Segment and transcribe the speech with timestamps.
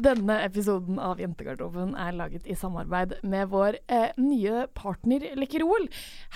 [0.00, 5.84] Denne episoden av Jentegarderoben er laget i samarbeid med vår eh, nye partner Lekkerol.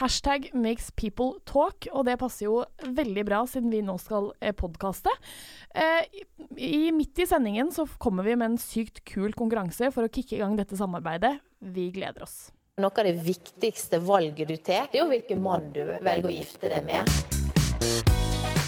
[0.00, 4.52] Hashtag makes people talk, og det passer jo veldig bra siden vi nå skal eh,
[4.56, 5.12] podkaste.
[5.72, 6.04] Eh,
[6.56, 10.36] i, midt i sendingen så kommer vi med en sykt kul konkurranse for å kicke
[10.36, 11.38] i gang dette samarbeidet.
[11.64, 12.50] Vi gleder oss.
[12.76, 16.36] Noe av det viktigste valget du tar, det er jo hvilken mann du velger å
[16.36, 17.08] gifte deg med.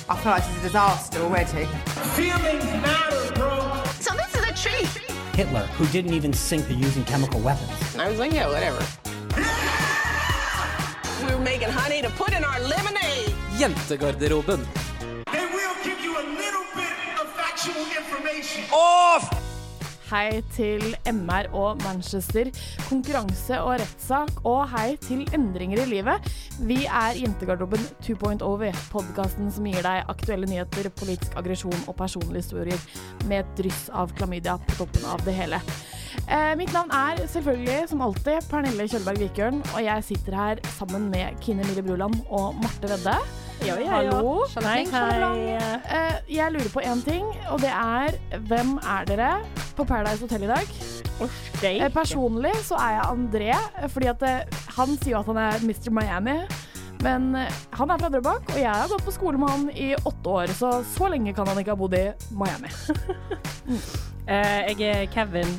[0.08, 1.66] I feel like it's a disaster already.
[2.16, 3.27] Feelings matter,
[5.38, 7.96] Hitler, who didn't even think of using chemical weapons.
[7.96, 8.84] I was like, yeah, whatever.
[11.24, 13.32] we were making honey to put in our lemonade.
[13.56, 14.66] Jentegarderoben.
[15.30, 18.64] They will give you a little bit of factual information.
[18.72, 19.37] Off!
[20.08, 22.48] Hei til MR og Manchester,
[22.88, 26.30] konkurranse og rettssak, og hei til endringer i livet.
[26.64, 32.86] Vi er Jentegarderoben 2.0, podkasten som gir deg aktuelle nyheter, politisk aggresjon og personlige historier
[33.28, 35.60] med et dryss av klamydia på toppen av det hele.
[36.24, 41.10] Eh, mitt navn er selvfølgelig, som alltid, Pernille Kjølberg Vikørn, og jeg sitter her sammen
[41.12, 43.18] med Kine Mille Bruland og Marte Vedde.
[43.66, 44.12] Ja, ja, ja.
[44.12, 44.46] Hallo.
[44.62, 45.56] Hei, hei.
[45.58, 48.14] Eh, jeg lurer på én ting, og det er
[48.48, 49.30] hvem er dere
[49.76, 50.72] på Paradise Hotel i dag?
[51.66, 53.50] Eh, personlig så er jeg André,
[53.90, 55.90] fordi at eh, han sier jo at han er Mr.
[55.94, 56.38] Miami.
[57.02, 60.32] Men han er fra Drøbak, og jeg har gått på skole med han i åtte
[60.34, 62.74] år, så så lenge kan han ikke ha bodd i Miami.
[64.28, 65.54] Eh, jeg er Kevin,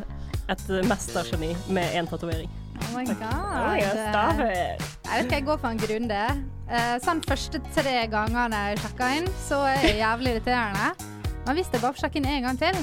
[0.46, 2.52] et mestergeni med én tatovering.
[2.84, 3.24] Oh my god.
[3.26, 6.24] Oh, jeg vet ikke, jeg går for en grunde.
[6.70, 11.19] Eh, sånn første tre gangene jeg sjekka inn, så er det jævlig irriterende.
[11.48, 12.76] Men hvis jeg bare får sjekke inn en gang til,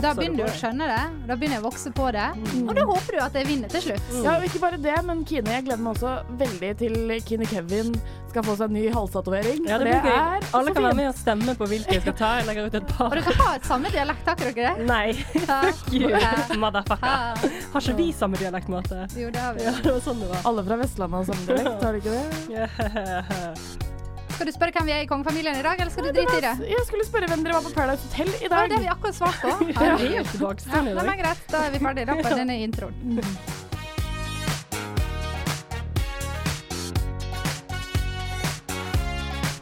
[0.00, 1.00] da begynner du å skjønne det.
[1.28, 2.28] Da begynner jeg å vokse på det.
[2.62, 4.12] Og da håper du at jeg vinner til slutt.
[4.24, 7.90] Ja, og ikke bare det, men Kine, jeg gleder meg også veldig til Kine Kevin
[8.34, 9.60] skal få seg en ny halstatovering.
[9.68, 10.16] Ja, det det blir gøy.
[10.16, 12.30] er så Alle kan være med og stemme på hvilken jeg skal ta.
[12.40, 13.06] Jeg legger ut et par.
[13.12, 14.88] Og dere har et samme dialekt, har dere det?
[14.88, 15.12] Nei,
[15.46, 16.10] fuck you,
[16.58, 17.48] motherfucker.
[17.76, 19.04] Har ikke vi samme dialekt, Marte?
[19.14, 19.66] Jo, det har vi.
[19.68, 20.42] Ja, det var sånn det var.
[20.50, 23.90] Alle fra Vestlandet har samme dialekt, har de ikke det?
[24.34, 26.42] Skal du spørre hvem vi er i kongefamilien i dag, eller skal du drite i
[26.42, 26.52] det?
[26.72, 28.68] Jeg skulle spørre hvem dere var på Paradise Hotel i Ja, dag.
[28.70, 29.52] det har vi akkurat svart på.
[29.74, 29.92] Ja.
[29.94, 33.18] er Ja, i men greit, da er vi ferdige da på denne introen.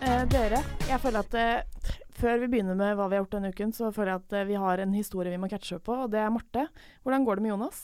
[0.02, 1.81] Eh, dere, jeg føler at eh,
[2.22, 4.46] før vi begynner med hva vi har gjort denne uken, så føler jeg at eh,
[4.52, 6.68] vi har en historie vi må catche opp på, og det er Marte.
[7.02, 7.82] Hvordan går det med Jonas?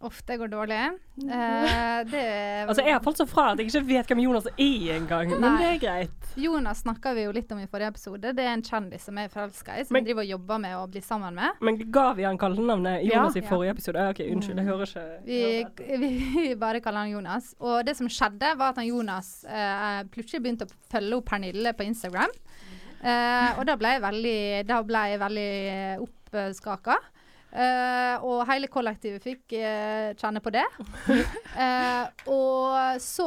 [0.00, 0.78] Uff, det går dårlig.
[1.20, 2.22] Eh, det
[2.70, 5.44] Altså, jeg har falt så fra at jeg ikke vet hvem Jonas er engang, men
[5.44, 5.52] Nei.
[5.60, 6.28] det er greit.
[6.40, 8.32] Jonas snakka vi jo litt om i forrige episode.
[8.36, 10.76] Det er en kjendis som jeg er forelska i, som Men- driver og jobber med
[10.78, 11.60] å bli sammen med.
[11.60, 13.42] Men ga vi han kallenavnet Jonas Ja.
[13.42, 13.98] i forrige episode?
[14.04, 15.06] Ja, OK, unnskyld, jeg hører ikke.
[15.26, 15.40] Vi,
[16.04, 16.10] vi,
[16.48, 17.54] vi bare kaller han Jonas.
[17.60, 21.72] Og det som skjedde, var at han Jonas eh, plutselig begynte å følge opp Pernille
[21.76, 22.32] på Instagram.
[23.00, 25.48] Eh, og da ble jeg veldig, ble jeg veldig
[26.04, 26.98] oppskaka.
[27.50, 30.66] Eh, og hele kollektivet fikk eh, kjenne på det.
[31.60, 33.24] Eh, og så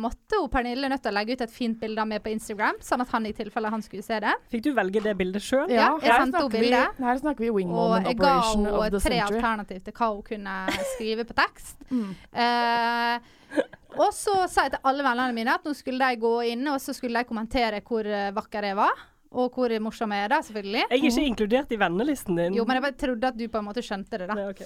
[0.00, 2.78] måtte hun Pernille nødt til å legge ut et fint bilde av meg på Instagram,
[2.82, 4.32] sånn at han i tilfelle han skulle se det.
[4.50, 5.68] Fikk du velge det bildet sjøl?
[5.70, 6.96] Ja, jeg her sendte snakker bildet.
[6.96, 10.56] vi- Her snakker vi wing Og jeg ga henne tre alternativ til hva hun kunne
[10.96, 11.76] skrive på tekst.
[11.92, 12.10] Mm.
[12.32, 13.60] Eh,
[14.00, 16.80] og så sa jeg til alle vennene mine at nå skulle de gå inn og
[16.82, 19.04] så skulle de kommentere hvor eh, vakker jeg var.
[19.36, 20.82] Og hvor morsom er, det, selvfølgelig.
[20.86, 22.56] Jeg er ikke inkludert i vennelisten din.
[22.56, 24.36] Jo, men jeg bare trodde at du på en måte skjønte det, da.
[24.38, 24.62] Nei, ok.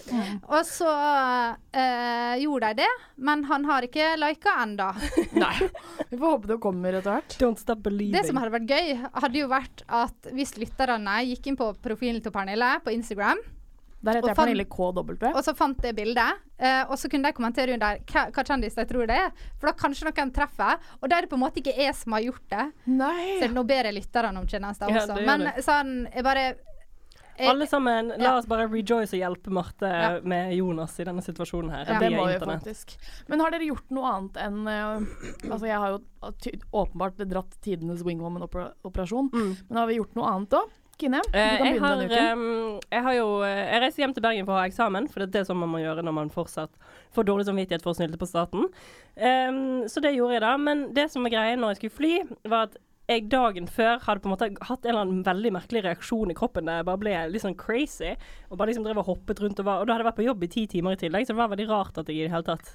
[0.51, 2.91] Og så øh, gjorde de det,
[3.31, 4.91] men han har ikke lika enda.
[5.45, 5.55] Nei.
[6.11, 7.39] Vi får håpe det kommer etter hvert.
[7.43, 8.17] Don't stop believing.
[8.19, 8.93] Det som hadde vært gøy,
[9.25, 13.41] hadde jo vært at hvis lytterne gikk inn på profilen til Pernille på Instagram,
[14.03, 15.35] Der heter Og jeg Pernille KW.
[15.37, 18.75] og så fant jeg bildet, uh, og så kunne de kommentere under hva, hva kjendis
[18.79, 19.31] de tror det er.
[19.61, 20.79] For da kanskje noen treffer.
[21.03, 22.65] Og da er det på en måte ikke jeg som har gjort det.
[22.87, 23.39] Nei.
[23.43, 25.19] Så nå ber jeg lytterne om tjenester også.
[25.21, 26.47] Ja, Men sånn, jeg bare
[27.41, 28.37] jeg, Alle sammen, la Ja.
[28.37, 30.21] oss bare rejoice og hjelpe Marte Ja.
[30.23, 31.85] med Jonas i denne situasjonen her.
[31.89, 31.99] Ja.
[31.99, 32.97] Det må vi faktisk.
[33.29, 35.01] Men har dere gjort noe annet enn uh,
[35.49, 39.57] Altså, jeg har jo ty åpenbart dratt tidenes wingwoman-operasjon, Mm.
[39.69, 40.69] men har vi gjort noe annet òg?
[41.01, 42.27] Kine, du Eh, kan begynne har, denne uken.
[42.27, 45.23] ehm, jeg har jo eh, Jeg reiser hjem til Bergen for å ha eksamen, for
[45.23, 46.71] det er det som man må gjøre når man fortsatt
[47.17, 48.69] får dårlig samvittighet for å snylte på staten.
[49.17, 50.53] Um, så det gjorde jeg da.
[50.61, 52.13] Men det som er greia når jeg skulle fly,
[52.53, 52.77] var at
[53.11, 56.37] jeg dagen før hadde på en måte hatt en eller annen veldig merkelig reaksjon i
[56.39, 58.13] kroppen der jeg bare ble litt sånn crazy.
[58.51, 60.29] Og bare liksom drev og hoppet rundt og var Og da hadde jeg vært på
[60.29, 62.31] jobb i ti timer i tillegg, så det var veldig rart at jeg i det
[62.37, 62.71] hele tatt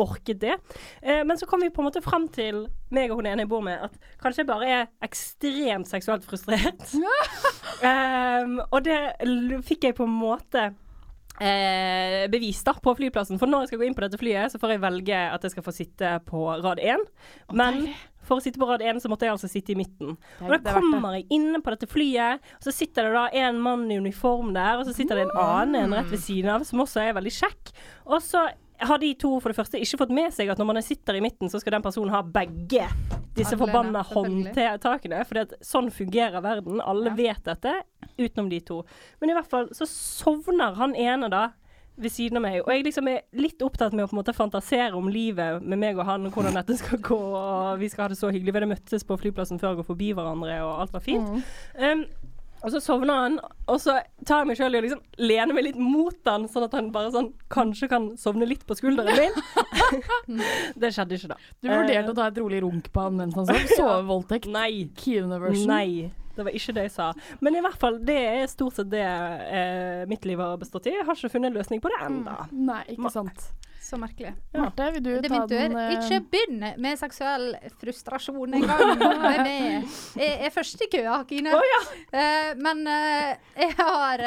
[0.00, 0.56] orket det.
[1.02, 3.52] Eh, men så kom vi på en måte frem til, meg og hun ene jeg
[3.52, 6.84] bor med, at kanskje jeg bare er ekstremt seksuelt frustrert.
[7.88, 8.98] um, og det
[9.66, 10.70] fikk jeg på en måte
[11.38, 13.38] Eh, bevis da på flyplassen.
[13.38, 15.54] For når jeg skal gå inn på dette flyet, så får jeg velge at jeg
[15.54, 17.04] skal få sitte på rad én.
[17.54, 17.84] Men
[18.26, 20.16] for å sitte på rad 1, så måtte jeg altså sitte i midten.
[20.42, 23.60] Og da er kommer jeg inne på dette flyet, og så sitter det da en
[23.64, 26.66] mann i uniform der, og så sitter det en annen en rett ved siden av,
[26.68, 27.72] som også er veldig kjekk.
[28.10, 28.48] Og så
[28.80, 31.22] har de to for det første ikke fått med seg at når man sitter i
[31.24, 32.86] midten, så skal den personen ha begge
[33.38, 35.22] disse Alle, forbanna håndtakene.
[35.28, 36.80] For sånn fungerer verden.
[36.80, 37.14] Alle Ja.
[37.14, 37.74] vet dette,
[38.18, 38.84] utenom de to.
[39.20, 41.48] Men i hvert fall så sovner han ene da
[41.98, 42.60] ved siden av meg.
[42.62, 45.78] Og jeg liksom er litt opptatt med å på en måte fantasere om livet med
[45.78, 48.52] meg og han, og hvordan dette skal gå, og vi skal ha det så hyggelig.
[48.54, 51.42] Vi hadde møttes på flyplassen før og forbi hverandre, og alt var fint.
[51.74, 52.04] Um,
[52.62, 53.38] og så sovner han,
[53.70, 56.66] og så tar jeg meg sjøl i å liksom lene meg litt mot han, sånn
[56.66, 59.36] at han bare sånn kanskje kan sovne litt på skulderen min.
[60.82, 61.38] det skjedde ikke, da.
[61.62, 63.76] Du vurderte å ta et rolig runk på han mens han sov?
[63.76, 64.50] Sovevoldtekt?
[64.52, 64.88] Nei.
[65.70, 66.10] Nei.
[66.38, 67.08] Det var ikke det jeg sa.
[67.42, 70.92] Men i hvert fall, det er stort sett det eh, mitt liv har bestått i.
[70.94, 72.36] Jeg har ikke funnet en løsning på det ennå.
[72.54, 73.48] Nei, ikke sant.
[73.88, 74.34] Så merkelig.
[74.52, 75.94] Marte, vil du Det ta den uh...
[75.94, 79.00] Ikke begynn med seksuell frustrasjon engang
[79.48, 79.78] jeg.
[80.18, 81.54] Jeg er først i køa, Kine.
[82.12, 84.24] Eh, men uh, jeg har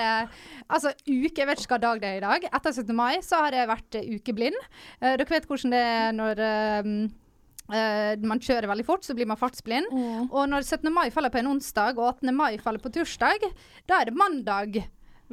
[0.72, 2.48] Altså, uke Jeg vet ikke hva dag det er i dag.
[2.50, 2.96] Etter 17.
[2.98, 4.58] mai så har jeg vært ukeblind.
[5.04, 6.46] Dere vet hvordan det er når
[7.72, 9.94] Uh, eh, man kjører veldig fort, så blir man fartsblind.
[10.28, 10.90] Og når 17.
[10.92, 12.34] mai faller på en onsdag, og 18.
[12.36, 13.46] mai faller på torsdag,
[13.88, 14.82] da er det mandag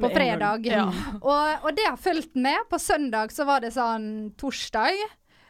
[0.01, 0.65] på fredag.
[0.69, 0.87] Ja.
[1.19, 2.65] Og, og det har fulgt med.
[2.71, 4.99] På søndag så var det sånn torsdag.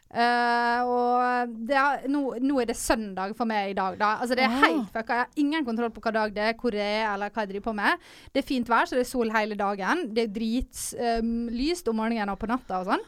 [0.10, 4.16] Uh, og det er, nå, nå er det søndag for meg i dag, da.
[4.24, 4.64] Altså det er Ah.
[4.64, 5.14] helt fucka.
[5.20, 7.52] Jeg har ingen kontroll på hva dag det er, hvor det er, eller hva jeg
[7.52, 8.08] driver på med.
[8.34, 10.08] Det er fint vær, så det er sol hele dagen.
[10.16, 13.06] Det er dritlyst om morgenen og på natta og sånn.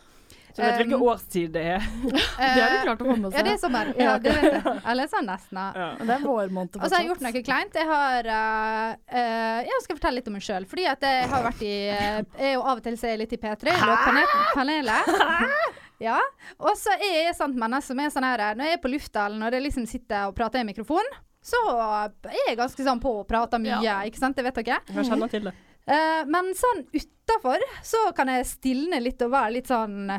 [0.51, 1.86] Så du vet hvilken Um, årstid det er.
[2.42, 3.92] Det har du klart å få med Ja, det er sommer.
[3.98, 4.74] Ja, det vet jeg.
[4.94, 5.59] Eller sånn nesten.
[5.62, 5.88] Ja.
[6.01, 7.77] Det er vårmåned Og så har jeg gjort noe kleint.
[7.81, 10.68] Jeg har uh, uh, Jeg skal fortelle litt om meg sjøl.
[10.68, 13.33] Fordi at jeg har vært i uh, Jeg er jo av og til ser litt
[13.38, 14.36] i P3, Panelet.
[14.36, 15.81] Låtpanelet.
[16.01, 16.18] Ja.
[16.57, 19.27] Og så er jeg sånt menneske som er sånn her Når jeg er på lufta,
[19.30, 21.07] eller når jeg liksom sitter og prater i mikrofon,
[21.42, 24.00] så er jeg ganske sånn på og prater mye, Ja.
[24.06, 24.36] ikke sant?
[24.38, 24.81] Det vet dere.
[24.89, 25.54] Jeg kjenner til det.
[25.89, 30.12] Uh, men sånn utafor så kan jeg stilne litt og være litt sånn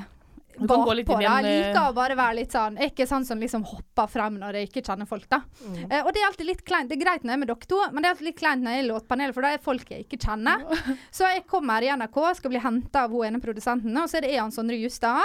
[0.68, 4.10] gå Jeg liker å bare være litt sånn Jeg er ikke sånn som liksom hopper
[4.10, 5.42] frem når jeg ikke kjenner folk, da.
[5.62, 5.76] Mm.
[5.88, 6.90] Eh, og det er alltid litt kleint.
[6.90, 8.64] Det er greit når jeg er med dere to, men det er alltid litt kleint
[8.64, 10.66] når jeg er i låtpanelet, for da er folk jeg ikke kjenner.
[11.16, 14.26] Så jeg kommer i NRK, skal bli henta av hun ene produsenten, og så er
[14.26, 15.22] det Ean Sondre Justad.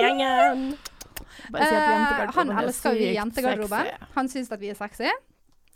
[0.00, 0.70] Gjengen!
[1.50, 3.90] Uh, han er elsker jo jentegarderoben.
[4.16, 5.10] Han syns at vi er sexy.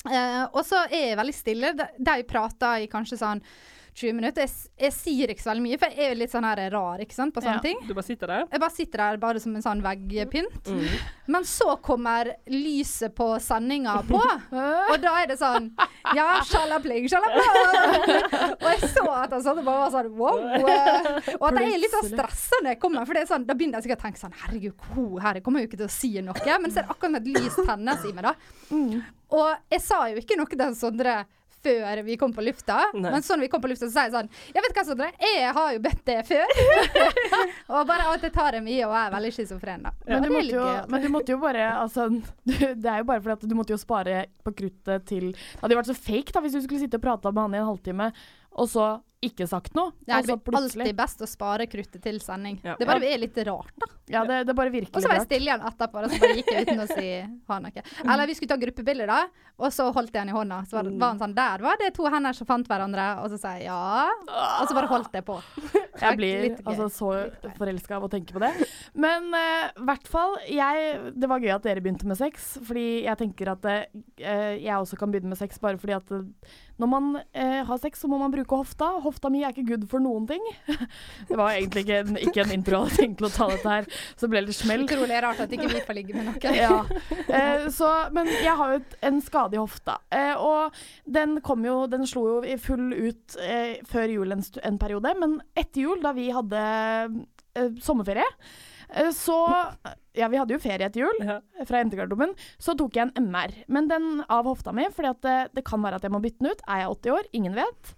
[0.05, 1.73] Uh, og så er jeg veldig stille.
[1.79, 3.41] De, de prater i kanskje sånn
[3.95, 4.43] 20 minutter.
[4.49, 7.15] Jeg, jeg sier ikke så veldig mye, for jeg er litt sånn her rar ikke
[7.15, 7.63] sant, på sånne Ja.
[7.63, 7.79] ting.
[7.87, 8.47] Du bare sitter der.
[8.51, 10.71] Jeg bare sitter der bare som en sånn veggpynt.
[10.71, 10.89] Mm.
[11.35, 15.71] Men så kommer lyset på sendinga på, og da er det sånn
[16.15, 18.19] Ja, sjalapling, sjalapling!
[18.61, 20.43] Og jeg så at han satt og bare var sånn wow.
[21.39, 23.79] Og at jeg er litt sånn stressa når jeg kommer, for det sånn, da begynner
[23.81, 26.11] jeg sikkert å tenke sånn Herregud, hun her jeg kommer jo ikke til å si
[26.21, 26.59] noe.
[26.61, 28.35] Men så er det akkurat som et lys tennes i meg, da.
[29.35, 31.17] Og jeg sa jo ikke noe til Sondre
[31.65, 32.79] før vi kom på lufta.
[32.95, 33.13] Nei.
[33.15, 35.53] Men sånn vi kom på lufta, så sier jeg sånn Jeg vet hva, Sondre, jeg
[35.59, 36.55] har jo bedt det før.
[37.75, 39.95] og bare at jeg tar det mye og jeg er veldig schizofren, da.
[40.05, 40.21] Men ja.
[40.25, 42.09] du, måtte jo, men du måtte jo bare altså,
[42.49, 45.63] du, Det er jo bare fordi at du måtte jo spare på kruttet til Det
[45.63, 47.63] hadde jo vært så fake da hvis du skulle sitte og prate med han i
[47.63, 48.11] en halvtime,
[48.55, 48.89] og så
[49.29, 49.93] ikke sagt noe.
[50.09, 52.59] Ja, det så blir alltid best å spare kruttet til sending.
[52.65, 52.77] Ja.
[52.79, 53.91] Det bare er litt rart, da.
[54.13, 56.37] Ja, det, det bare virker Og så var jeg stille igjen etterpå, og så bare
[56.37, 57.09] gikk jeg uten å si
[57.51, 57.85] ha noe.
[58.05, 60.61] Eller vi skulle ta gruppebilder, da, og så holdt jeg han i hånda.
[60.69, 63.41] Så var, var han sånn Der var det to hender som fant hverandre, og så
[63.41, 64.09] sa jeg ja.
[64.61, 65.39] Og så bare holdt jeg på.
[65.95, 67.09] Jeg blir altså så
[67.55, 68.51] forelska av å tenke på det.
[68.99, 73.05] Men i uh, hvert fall jeg, Det var gøy at dere begynte med sex, fordi
[73.05, 73.85] jeg tenker at uh,
[74.59, 76.27] jeg også kan begynne med sex bare fordi at uh,
[76.83, 78.89] når man eh, har sex, så må man bruke hofta.
[79.05, 80.45] Hofta mi er ikke good for noen ting.
[81.29, 83.89] det var egentlig ikke en, ikke en intro jeg hadde tenkt å ta dette her,
[84.15, 84.85] så det ble litt smell.
[84.87, 86.55] Utrolig rart at ikke vi får ligge med noe.
[86.65, 86.81] Ja.
[87.29, 89.99] Eh, så, men jeg har jo en skade i hofta.
[90.15, 94.45] Eh, og den kom jo Den slo jo i full ut eh, før jul en,
[94.65, 95.15] en periode.
[95.21, 98.29] Men etter jul, da vi hadde eh, sommerferie,
[99.15, 99.37] så
[100.15, 101.41] Ja, vi hadde jo ferie etter jul Ja.
[101.67, 102.35] fra jentegarderoben.
[102.63, 103.51] Så tok jeg en MR.
[103.67, 106.39] Men den av hofta mi, fordi at det, det kan være at jeg må bytte
[106.39, 106.63] den ut.
[106.69, 107.29] Er jeg 80 år?
[107.35, 107.95] Ingen vet.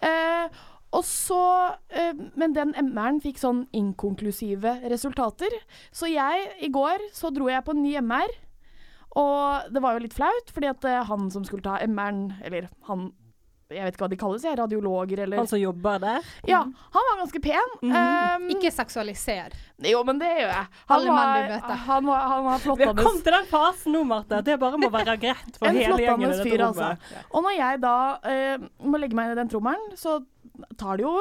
[0.00, 0.48] Eh,
[0.96, 5.52] og så, eh, Men den MR-en fikk sånn inkonklusive resultater.
[5.92, 8.32] Så jeg, i går, så dro jeg på en ny MR.
[9.16, 12.68] Og det var jo litt flaut, fordi at eh, han som skulle ta MR-en, eller
[12.88, 13.12] han
[13.68, 16.28] Jeg vet ikke hva de kalles, jeg, radiologer eller Han som jobber der.
[16.48, 17.74] Ja, han var ganske pen.
[17.84, 19.52] Um, Ikke seksualiser.
[19.84, 20.70] jo, men det gjør jeg.
[20.88, 21.82] Han Alle menn var, du møter.
[21.90, 24.40] han var, han var Vi har kommet til den fasen nå, Marte.
[24.46, 26.80] Det bare må være greit for hele gjengen i flottende dette fyr, rommet.
[26.80, 27.26] altså.
[27.28, 27.94] Og når jeg da
[28.24, 30.16] uh, må legge meg inn i den trommelen, så
[30.80, 31.12] tar det jo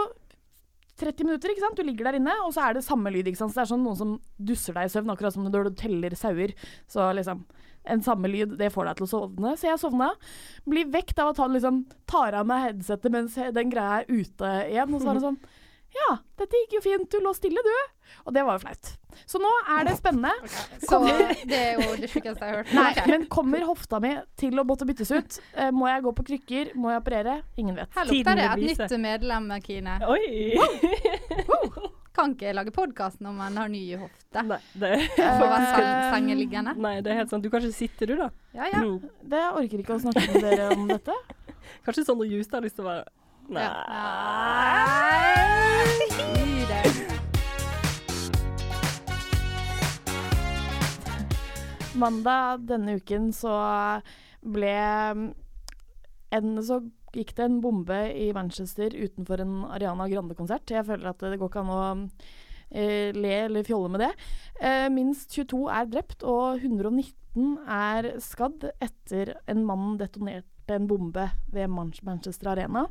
[0.97, 1.77] 30 minutter, ikke sant.
[1.77, 3.53] Du ligger der inne, og så er det samme lyd, ikke sant.
[3.53, 4.15] Så det er sånn noen som
[4.49, 6.53] dusser deg i søvn, akkurat som når du teller sauer.
[6.89, 7.45] Så liksom
[7.87, 9.53] en samme lyd, det får deg til å sovne.
[9.59, 10.09] Så jeg sovna.
[10.67, 14.53] Blir vekt av at han liksom tar av meg headsetet mens den greia er ute
[14.67, 14.93] igjen.
[14.93, 15.39] Og så var det sånn
[15.97, 18.09] Ja, dette gikk jo fint, du lå stille, du.
[18.27, 18.89] Og det var jo flaut.
[19.25, 20.33] Så nå er det spennende.
[20.83, 20.99] Så
[21.47, 22.73] det er jo det sjukeste jeg har hørt.
[22.77, 23.11] Nei, okay.
[23.11, 25.39] men kommer hofta mi til å måtte byttes ut?
[25.55, 26.73] Eh, må jeg gå på krykker?
[26.77, 27.39] Må jeg operere?
[27.57, 27.91] Ingen vet.
[27.97, 29.99] Her lukter det et nytt medlem, Kine.
[30.07, 30.25] Oi!
[32.17, 34.41] Kan ikke lage podkast når man har nye hofte.
[34.47, 36.73] Nei, det, være seng- sengeliggende.
[36.81, 37.45] nei, det er helt sant.
[37.45, 38.31] Du kan ikke sitte, du, da.
[38.57, 38.81] Ja, ja.
[38.81, 38.97] Mm.
[39.21, 41.13] Det orker ikke å snakke med dere om dette.
[41.85, 43.05] Kanskje Sondre Justad har lyst til å være
[43.47, 43.63] Nei.
[46.17, 46.56] Nei.
[51.97, 53.53] Mandag denne uken så
[54.45, 54.73] ble
[56.29, 56.81] en, Så
[57.15, 60.69] gikk det en bombe i Manchester utenfor en Ariana Grande-konsert.
[60.69, 61.79] Jeg føler at det går ikke an å
[62.69, 64.11] eh, le eller fjolle med det.
[64.61, 71.29] Eh, minst 22 er drept, og 119 er skadd etter en mann detonerte en bombe
[71.55, 72.85] ved Man Manchester Arena.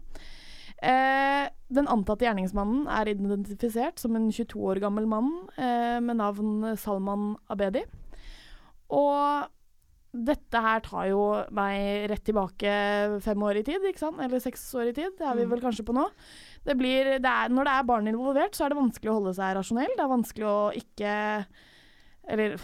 [0.83, 6.75] Eh, den antatte gjerningsmannen er identifisert som en 22 år gammel mann eh, med navn
[6.81, 7.85] Salman Abedi.
[8.95, 9.53] Og
[10.17, 11.23] dette her tar jo
[11.55, 12.73] meg rett tilbake
[13.25, 14.21] fem år i tid, ikke sant?
[14.23, 15.17] Eller seks år i tid.
[15.19, 16.07] Det er vi vel kanskje på nå.
[16.67, 19.35] Det blir, det er, når det er barn involvert, så er det vanskelig å holde
[19.37, 19.93] seg rasjonell.
[19.97, 21.17] Det er vanskelig å ikke
[22.27, 22.57] Eller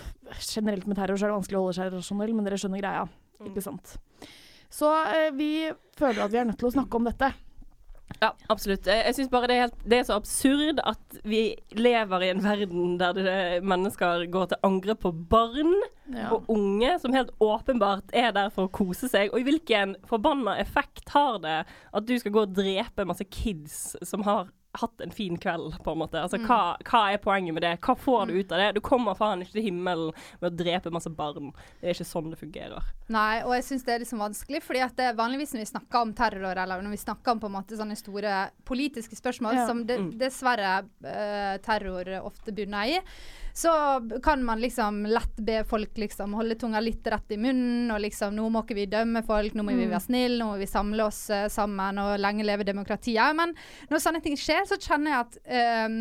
[0.42, 3.04] generelt med terror så er det vanskelig å holde seg rasjonell, men dere skjønner greia,
[3.46, 3.92] ikke sant.
[4.72, 7.28] Så eh, vi føler at vi er nødt til å snakke om dette.
[8.20, 8.86] Ja, absolutt.
[8.86, 11.42] Jeg, synes bare det er, helt, det er så absurd at vi
[11.78, 15.74] lever i en verden der det, mennesker går til angrep på barn
[16.12, 16.28] Ja.
[16.34, 19.30] og unge, som helt åpenbart er der for å kose seg.
[19.32, 21.60] Og i hvilken forbanna effekt har det
[21.94, 24.50] at du skal gå og drepe masse kids som har
[24.80, 26.20] hatt en fin kveld, på en måte.
[26.22, 27.74] Altså, hva, hva er poenget med det?
[27.84, 28.68] Hva får du ut av det?
[28.78, 31.50] Du kommer faen ikke til himmelen med å drepe masse barn.
[31.80, 32.88] Det er ikke sånn det fungerer.
[33.12, 36.06] Nei, og jeg syns det er liksom vanskelig, fordi at det vanligvis når vi snakker
[36.06, 39.66] om terror, eller når vi snakker om på en måte sånne store politiske spørsmål, Ja.
[39.68, 40.72] som det, dessverre
[41.04, 42.98] uh, terror ofte bunner i,
[43.54, 43.72] så
[44.24, 48.36] kan man liksom lett be folk liksom holde tunga litt rett i munnen, og liksom
[48.36, 51.04] nå må ikke vi dømme folk, nå må vi være snille, nå må vi samle
[51.04, 53.36] oss uh, sammen, og lenge leve demokratiet.
[53.36, 53.54] Men
[53.92, 55.38] når sånne ting skjer, så kjenner jeg at
[55.90, 56.00] um,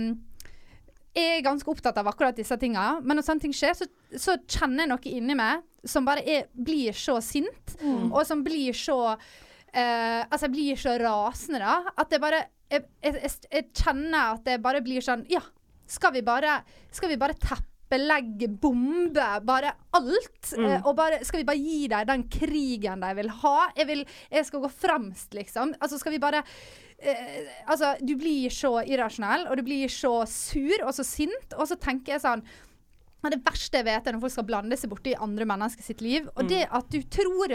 [1.11, 4.37] jeg er ganske opptatt av akkurat disse tinga, men når sånne ting skjer, så, så
[4.47, 9.01] kjenner jeg noe inni meg som bare er, blir så sint, og som blir så
[9.71, 12.41] Uh, Altså, jeg blir så rasende, da, at jeg bare
[12.71, 15.39] jeg, jeg, jeg, jeg kjenner at det bare blir sånn Ja,
[15.91, 20.53] skal vi bare Skal vi bare teppelegge, bombe, bare alt?
[20.57, 23.57] Eh, og bare Skal vi bare gi dem den krigen de vil ha?
[23.77, 25.75] Jeg vil Jeg skal gå fremst, liksom.
[25.79, 26.43] Altså, skal vi bare
[26.99, 31.67] eh, altså, du blir så irrasjonell, og du blir så sur og så sint, og
[31.67, 32.45] så tenker jeg sånn
[33.29, 36.25] det verste jeg vet, er når folk skal blande seg borti andre mennesker sitt liv.
[36.33, 37.53] Og det at du tror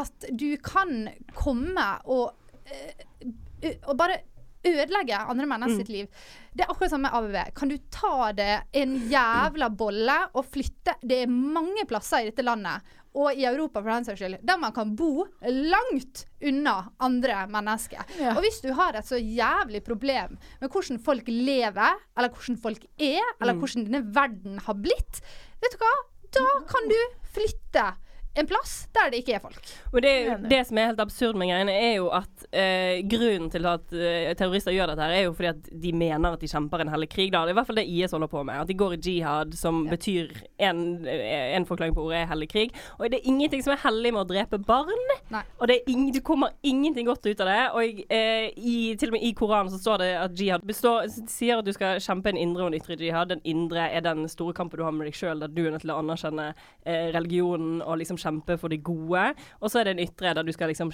[0.00, 2.32] at du kan komme og,
[2.64, 4.22] eh, og bare
[4.64, 6.26] ødelegge andre mennesker sitt liv.
[6.54, 7.54] Det er akkurat samme med ABB.
[7.58, 12.44] Kan du ta det en jævla bolle og flytte Det er mange plasser i dette
[12.46, 17.44] landet, og i Europa for den saks skyld, der man kan bo langt unna andre
[17.50, 18.02] mennesker.
[18.18, 18.34] Ja.
[18.34, 22.88] Og hvis du har et så jævlig problem med hvordan folk lever, eller hvordan folk
[22.98, 25.22] er, eller hvordan denne verden har blitt,
[25.62, 25.94] vet du hva?
[26.34, 26.98] Da kan du
[27.36, 27.86] flytte
[28.34, 29.68] en plass der det ikke er folk.
[29.92, 30.14] Og det,
[30.50, 34.32] det som er helt absurd med greiene, er jo at eh, grunnen til at eh,
[34.34, 37.08] terrorister gjør dette, her er jo fordi at de mener at de kjemper en hellig
[37.12, 37.30] krig.
[37.30, 37.44] Da.
[37.44, 38.58] Det er i hvert fall det IS holder på med.
[38.64, 42.50] At de går i jihad, som betyr en, eh, en forklaring på ordet er hellig
[42.50, 42.74] krig.
[42.98, 45.14] Og det er ingenting som er hellig med å drepe barn.
[45.30, 45.44] Nei.
[45.60, 47.62] Og det, ing, det kommer ingenting godt ut av det.
[47.78, 51.62] Og eh, i, til og med i Koranen så står det at jihad består, sier
[51.62, 53.30] at du skal kjempe en indre og en ytre jihad.
[53.30, 55.86] Den indre er den store kampen du har med deg sjøl, der du er nødt
[55.86, 59.26] til å anerkjenne eh, religionen og liksom kjempe for de gode.
[59.60, 60.90] Og så er det en ytre der du skal liksom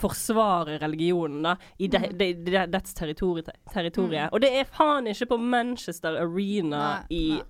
[0.00, 2.18] forsvare religionen da, i de, Mm.
[2.18, 4.28] de, de, dets territori Mm.
[4.32, 7.42] Og det er faen ikke på Manchester Arena Nei, i nei.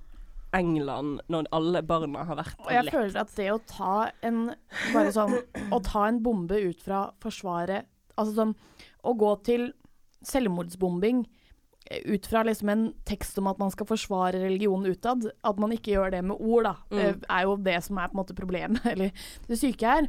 [0.54, 2.92] England når alle barna har vært Og jeg lekt.
[2.94, 4.54] føler at det å ta en
[4.92, 5.38] Bare sånn
[5.72, 7.86] Å ta en bombe ut fra Forsvaret
[8.18, 8.52] Altså sånn
[9.04, 9.72] Å gå til
[10.22, 11.24] selvmordsbombing
[12.06, 15.92] ut fra liksom en tekst om at man skal forsvare religionen utad, at man ikke
[15.96, 16.98] gjør det med ord, da, Mm.
[16.98, 19.10] eh, er jo det som er på en måte problemet, eller
[19.48, 20.08] det syke her.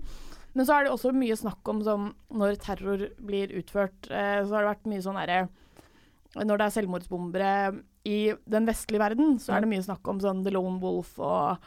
[0.56, 4.53] Men så er det også mye snakk om som når terror blir utført, eh, så
[4.53, 5.50] har det vært mye sånn herre
[6.36, 10.44] Når det er selvmordsbombere i den vestlige verden, så er det mye snakk om sånn
[10.44, 11.58] The Lone Wolf og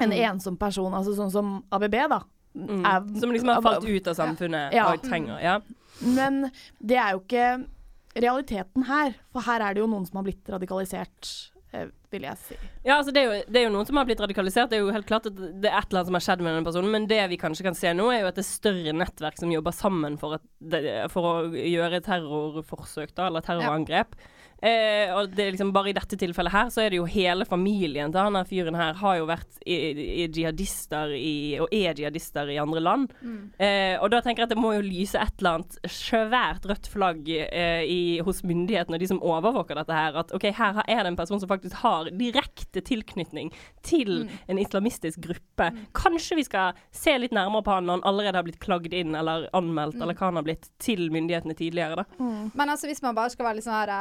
[0.00, 0.34] en Mm.
[0.34, 2.20] ensom person, altså sånn som ABB, da.
[2.56, 2.84] Mm.
[2.84, 4.92] er- Som liksom har falt ut av samfunnet Ja.
[4.92, 5.60] og trenger Ja.
[6.04, 6.50] Men
[6.84, 7.66] det er jo ikke
[8.14, 9.18] realiteten her?
[9.34, 11.30] For her er det jo noen som har blitt radikalisert,
[11.74, 12.58] eh, vil jeg si.
[12.86, 14.70] Ja, altså det er, jo, det er jo noen som har blitt radikalisert.
[14.70, 16.52] Det er jo helt klart at det er et eller annet som har skjedd med
[16.52, 16.94] denne personen.
[16.94, 19.52] Men det vi kanskje kan se nå, er jo at det er større nettverk som
[19.54, 24.16] jobber sammen for, at for å gjøre terrorforsøk, da, eller terrorangrep.
[24.64, 27.44] Eh, og det er liksom bare i dette tilfellet her, så er det jo hele
[27.48, 29.76] familien til han her fyren her har jo vært i,
[30.24, 33.12] i jihadister i, og er jihadister i andre land.
[33.60, 36.88] Eh, og da tenker jeg at det må jo lyse et eller annet svært rødt
[36.88, 41.02] flagg eh, i, hos myndighetene og de som overvåker dette her, at OK, her er
[41.02, 43.52] det en person som faktisk har direkte tilknytning
[43.84, 45.68] til en islamistisk gruppe.
[45.96, 49.12] Kanskje vi skal se litt nærmere på han når han allerede har blitt klagd inn
[49.18, 52.28] eller anmeldt, eller hva han har blitt til myndighetene tidligere, da.
[52.56, 53.92] Men altså, hvis man bare skal være litt sånn her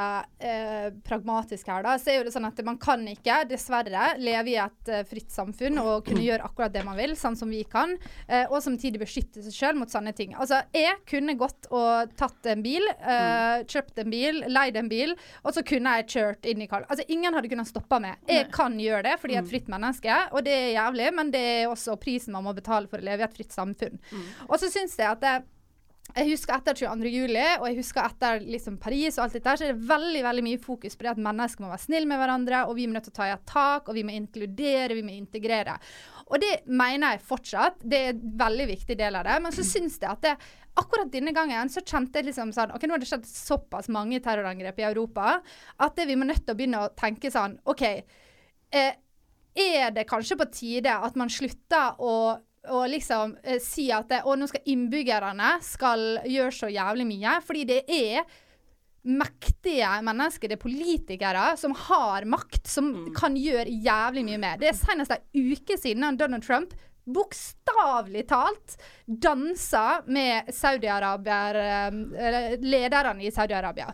[0.53, 4.53] eh, pragmatisk her, da, så er jo det sånn at man kan ikke, dessverre, leve
[4.53, 7.63] i et eh, fritt samfunn og kunne gjøre akkurat det man vil, sånn som vi
[7.69, 7.95] kan,
[8.27, 10.35] eh, og samtidig beskytte seg sjøl mot sånne ting.
[10.37, 15.15] Altså, jeg kunne gått og tatt en bil, eh, kjøpt en bil, leid en bil,
[15.43, 16.87] og så kunne jeg kjørt inn i Karl.
[16.87, 18.21] Altså, ingen hadde kunnet stoppe meg.
[18.29, 21.33] Jeg kan gjøre det fordi jeg er et fritt menneske, og det er jævlig, men
[21.33, 23.99] det er også prisen man må betale for å leve i et fritt samfunn.
[24.49, 25.35] Og så syns jeg at det,
[26.13, 27.09] jeg husker etter 22.
[27.09, 30.43] juli, og jeg husker etter liksom Paris og alt dette, så er det veldig veldig
[30.45, 33.07] mye fokus på det at mennesker må være snille med hverandre, og vi må nødt
[33.09, 35.79] til å ta i et tak, og vi må inkludere, vi må integrere.
[36.29, 37.81] Og det mener jeg fortsatt.
[37.81, 39.35] Det er en veldig viktig del av det.
[39.43, 40.33] Men så syns jeg at det,
[40.79, 44.21] akkurat denne gangen så kjente jeg liksom sånn OK, nå har det skjedd såpass mange
[44.23, 47.83] terrorangrep i Europa at det, vi må nødt til å begynne å tenke sånn OK.
[48.73, 48.95] Eh,
[49.53, 52.15] er det kanskje på tide at man slutter å
[52.71, 57.35] å liksom eh, si at det, å, nå skal innbyggerne skal gjøre så jævlig mye.
[57.43, 58.23] Fordi det er
[59.03, 64.61] mektige mennesker, det er politikere, som har makt, som kan gjøre jævlig mye mer.
[64.61, 73.23] Det er senest en uke siden Donald Trump bokstavelig talt dansa med Saudi-Arabier eh, Lederne
[73.23, 73.93] i Saudi-Arabia.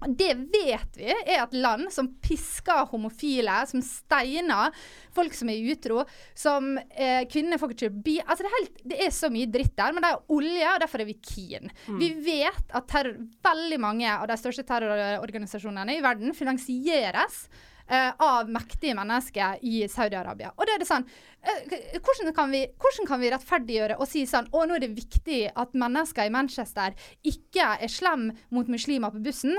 [0.00, 4.74] Det vet vi er et land som pisker homofile, som steiner
[5.14, 6.02] folk som er utro,
[6.34, 9.76] som eh, kvinner får ikke bli Altså det er, helt, det er så mye dritt
[9.76, 11.70] der, men det er olje, og derfor er vi keen.
[12.00, 17.44] Vi vet at terror, veldig mange av de største terrororganisasjonene i verden finansieres
[17.90, 20.52] eh, av mektige mennesker i Saudi-Arabia.
[20.56, 21.06] Og da er det sånn
[21.42, 24.94] eh, hvordan, kan vi, hvordan kan vi rettferdiggjøre og si sånn Å, nå er det
[24.96, 29.58] viktig at mennesker i Manchester ikke er slem mot muslimer på bussen.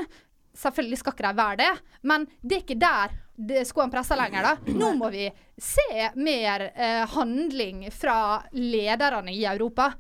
[0.58, 1.74] Selvfølgelig skal ikke de være det,
[2.08, 4.44] men det er ikke der skoene skoen presser lenger.
[4.44, 4.74] da.
[4.78, 5.26] Nå må vi
[5.58, 9.94] se mer eh, handling fra lederne i Europa.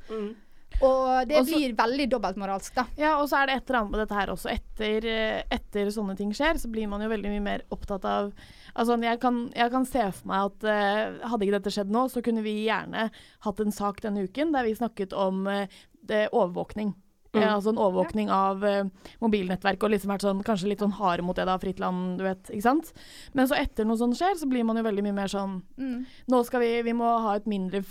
[0.82, 2.86] Og det også, blir veldig dobbeltmoralsk, da.
[3.00, 4.50] Ja, og så er det et eller annet med dette her også.
[4.54, 8.34] Etter, eh, etter sånne ting skjer, så blir man jo veldig mye mer opptatt av
[8.72, 12.06] Altså, jeg kan, jeg kan se for meg at uh, hadde ikke dette skjedd nå,
[12.08, 13.10] så kunne vi gjerne
[13.44, 15.66] hatt en sak denne uken der vi snakket om uh,
[16.08, 16.94] det, overvåkning.
[17.34, 18.88] Eh, altså en overvåkning av eh,
[19.24, 22.26] mobilnettverk og liksom vært sånn, kanskje litt sånn harde mot det da, fritt land, du
[22.28, 22.50] vet.
[22.52, 22.92] ikke sant?
[23.38, 26.06] Men så etter noe sånt skjer, så blir man jo veldig mye mer sånn Mm.
[26.30, 27.82] Nå skal vi Vi må ha et mindre,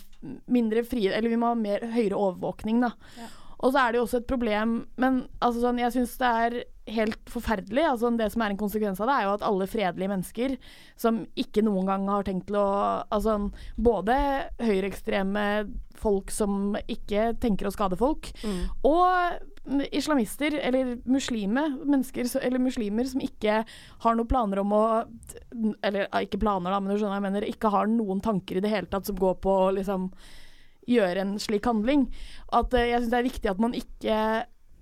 [0.46, 1.08] mindre fri...
[1.08, 2.92] Eller vi må ha mer høyere overvåkning, da.
[3.60, 6.58] Og så er det jo også et problem Men altså sånn, jeg syns det er
[6.94, 7.84] helt forferdelig.
[7.92, 10.56] Altså, det som er en konsekvens av det, er jo at alle fredelige mennesker
[11.00, 12.68] som ikke noen gang har tenkt til å
[13.10, 13.36] Altså
[13.80, 14.14] både
[14.62, 15.44] høyreekstreme
[16.00, 18.30] folk som ikke tenker å skade folk,
[18.86, 23.60] og islamister eller muslime, mennesker, eller muslimer som ikke
[24.04, 24.84] har noen planer om å
[25.84, 27.48] Eller ikke planer, da, men du skjønner hva jeg mener.
[27.50, 30.08] Ikke har noen tanker i det hele tatt som går på å liksom
[30.88, 32.06] gjøre en slik handling.
[32.56, 34.16] At eh, jeg syns det er viktig at man ikke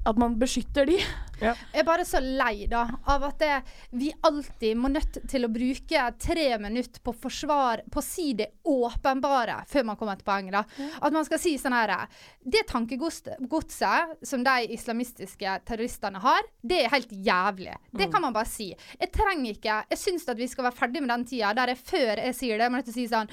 [0.07, 1.01] At man beskytter de.
[1.40, 3.53] Jeg er bare så lei da, av at det,
[3.98, 8.48] vi alltid må nødt til å bruke tre minutter på forsvar, på å si det
[8.68, 10.57] åpenbare før man kommer til poenget.
[10.59, 10.88] da.
[11.05, 11.94] At man skal si sånn her
[12.42, 17.77] Det tankegodset som de islamistiske terroristene har, det er helt jævlig.
[17.92, 18.70] Det kan man bare si.
[18.98, 21.79] Jeg trenger ikke Jeg syns at vi skal være ferdig med den tida der jeg
[21.79, 23.31] før jeg sier det, må nødt til å si sånn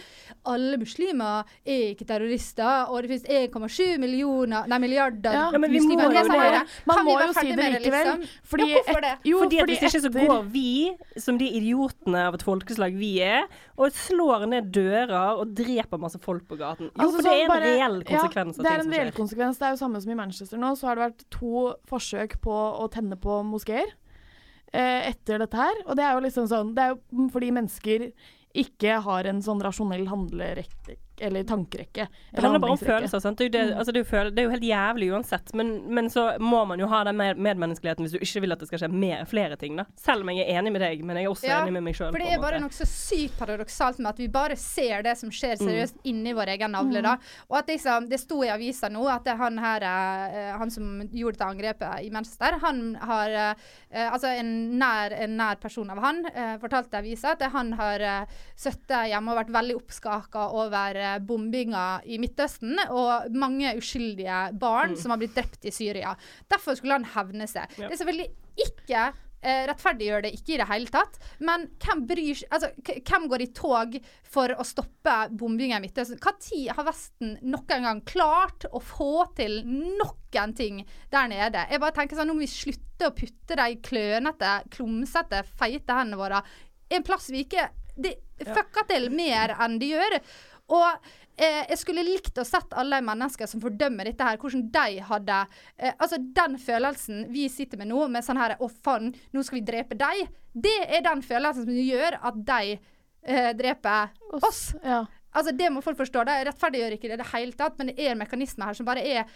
[0.51, 5.81] Alle muslimer er ikke terrorister, og det finnes 1,7 millioner Nei, milliarder Ja, men vi
[5.83, 6.73] må jo Det sånn.
[6.85, 8.19] Man kan må jo si det med likevel.
[8.19, 8.43] liksom?
[8.51, 9.13] Fordi ja, hvorfor et- det?
[9.31, 12.97] Jo, fordi at fordi Hvis ikke så går vi, som de idiotene av et folkeslag
[12.99, 16.91] vi er, og slår ned dører og dreper masse folk på gaten.
[16.91, 19.11] Jo, Altså, for det er en bare- reell konsekvens ja, av det er en reell
[19.11, 19.57] konsekvens.
[19.57, 22.51] Det er jo samme som i Manchester nå, så har det vært to forsøk på
[22.81, 23.87] å tenne på moskeer
[24.73, 25.73] eh, etter dette her.
[25.87, 28.11] Og det er jo liksom sånn Det er jo fordi mennesker
[28.55, 32.07] ikke har en sånn rasjonell handlerekke eller tankerekke.
[32.31, 33.19] Det handler bare om følelser.
[33.19, 33.37] Sant?
[33.37, 35.53] Det, er jo det, altså det, er jo føl det er jo helt jævlig uansett,
[35.53, 38.63] men, men så må man jo ha den med medmenneskeligheten hvis du ikke vil at
[38.63, 39.77] det skal skje mer, flere ting.
[39.79, 39.87] da.
[39.99, 41.97] Selv om jeg er enig med deg, men jeg er også Ja, enig med meg
[41.97, 42.11] sjøl.
[42.15, 45.31] For det er bare noe så sykt paradoksalt med at vi bare ser det som
[45.33, 47.03] skjer seriøst inni vår egen navle.
[47.05, 47.15] da.
[47.49, 50.71] Og at liksom, Det sto i avisa nå at det er han her, eh, han
[50.71, 55.57] som gjorde dette angrepet i Manchester, han har eh, eh, Altså en nær, en nær
[55.59, 56.21] person av han
[56.61, 58.03] fortalte avisa at han har
[58.57, 64.97] sittet hjemme og vært veldig oppskaka over eh, bombinga i Midtøsten og mange uskyldige barn
[64.99, 66.15] som har blitt drept i Syria.
[66.51, 67.69] Derfor skulle han hevne seg.
[67.77, 67.87] Ja.
[67.87, 69.05] Det er selvfølgelig ikke
[69.45, 71.17] eh, rettferdiggjør det ikke i det hele tatt.
[71.45, 73.97] Men hvem bryr altså, Hvem går i tog
[74.35, 76.21] for å stoppe bombinga i Midtøsten?
[76.21, 81.65] Når har Vesten noen gang klart å få til noen ting der nede?
[81.71, 86.19] Jeg bare tenker sånn, Nå må vi slutte å putte de klønete, klumsete, feite hendene
[86.19, 86.45] våre
[86.89, 90.17] en plass vi ikke Det fucker til mer enn de gjør.
[90.73, 90.85] Og
[91.37, 95.03] eh, jeg skulle likt å sett alle de mennesker som fordømmer dette her, hvordan de
[95.09, 95.39] hadde
[95.77, 99.59] eh, Altså, den følelsen vi sitter med nå, med sånn her Å, faen, nå skal
[99.59, 100.25] vi drepe deg.
[100.53, 104.71] Det er den følelsen som gjør at de eh, dreper oss.
[104.81, 105.03] Ja.
[105.35, 106.23] Altså, det må folk forstå.
[106.25, 108.87] Det rettferdiggjør ikke det i det hele tatt, men det er en mekanisme her som
[108.87, 109.27] bare er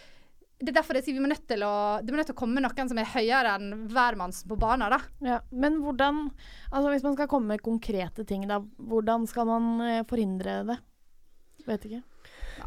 [0.60, 2.40] det er derfor jeg sier vi må nødt til å, det må nødt til å
[2.42, 4.92] komme noen som er høyere enn hvermannsen på banen.
[4.92, 5.00] da.
[5.24, 6.26] Ja, men hvordan
[6.74, 10.76] Altså hvis man skal komme med konkrete ting, da, hvordan skal man eh, forhindre det?
[11.68, 12.04] Vet ikke.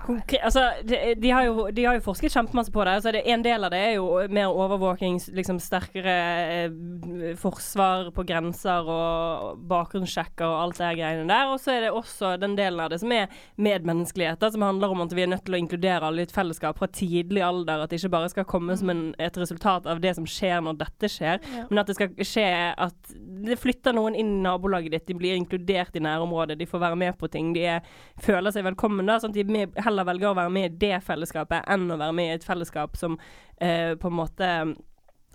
[0.02, 2.94] Konkre altså, de, de, har jo, de har jo forsket kjempemasse på det.
[2.98, 3.22] Altså, det.
[3.32, 6.14] En del av det er jo mer overvåking, liksom sterkere
[6.56, 11.52] eh, forsvar på grenser og bakgrunnssjekker og alt det greiene der.
[11.52, 13.30] Og så er det også den delen av det som er
[13.62, 16.78] medmenneskelighet, som handler om at vi er nødt til å inkludere alle i et fellesskap
[16.80, 17.84] fra tidlig alder.
[17.84, 20.80] At det ikke bare skal komme som en, et resultat av det som skjer når
[20.82, 21.64] dette skjer, Ja.
[21.70, 22.46] men at det skal skje
[22.80, 26.82] at det flytter noen inn i nabolaget ditt, de blir inkludert i nærområdet, de får
[26.84, 27.50] være med på ting.
[27.56, 27.80] De er,
[28.22, 31.02] føler seg velkommen, da, sånn at de med, heller velger å være med i det
[31.06, 33.18] fellesskapet enn å være med i et fellesskap som
[33.60, 34.52] eh, på en måte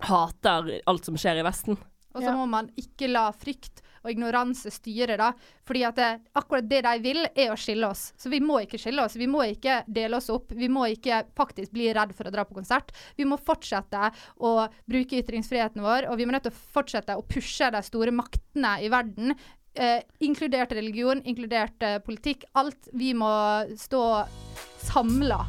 [0.08, 1.78] hater alt som skjer i Vesten.
[2.14, 2.36] Og så Ja.
[2.36, 5.32] må man ikke la frykt og ignoranse styre, da.
[5.66, 8.12] Fordi at det, akkurat det de vil, er å skille oss.
[8.16, 9.14] Så vi må ikke skille oss.
[9.18, 10.52] Vi må ikke dele oss opp.
[10.52, 12.92] Vi må ikke faktisk bli redd for å dra på konsert.
[13.18, 17.26] Vi må fortsette å bruke ytringsfriheten vår, og vi må nødt til å fortsette å
[17.26, 19.34] pushe de store maktene i verden.
[19.74, 22.44] Eh, inkludert religion, inkludert eh, politikk.
[22.58, 22.90] Alt.
[22.92, 23.30] Vi må
[23.78, 24.02] stå
[24.88, 25.44] samla.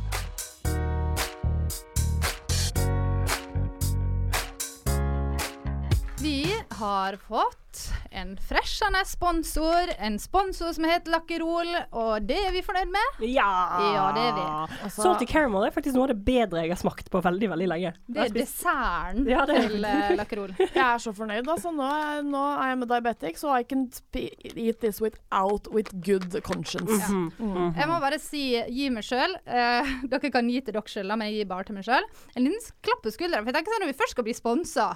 [6.79, 9.91] Har fått en freshende sponsor.
[9.99, 13.19] En sponsor som heter Lakkerol, og det er vi fornøyd med.
[13.29, 13.49] Ja!
[13.93, 14.45] Ja, det er vi.
[14.87, 17.67] Altså, Salty caramel er faktisk noe av det bedre jeg har smakt på veldig, veldig
[17.69, 17.91] lenge.
[18.07, 20.55] Det er desserten Ja, det til uh, Lakkerol.
[20.63, 21.45] jeg er så fornøyd.
[21.45, 25.93] Altså, nå, er, nå er jeg med diabetic, so I can eat this without with
[26.05, 26.97] good conscience.
[27.11, 27.75] Mhm.
[27.77, 29.37] Jeg må bare si gi meg sjøl.
[29.45, 32.09] dere kan gi til dere sjøl, men jeg gir bare til meg sjøl.
[32.35, 33.43] En liten klapp på skuldra.
[33.43, 34.89] For jeg tenker sånn når vi først skal bli sponsa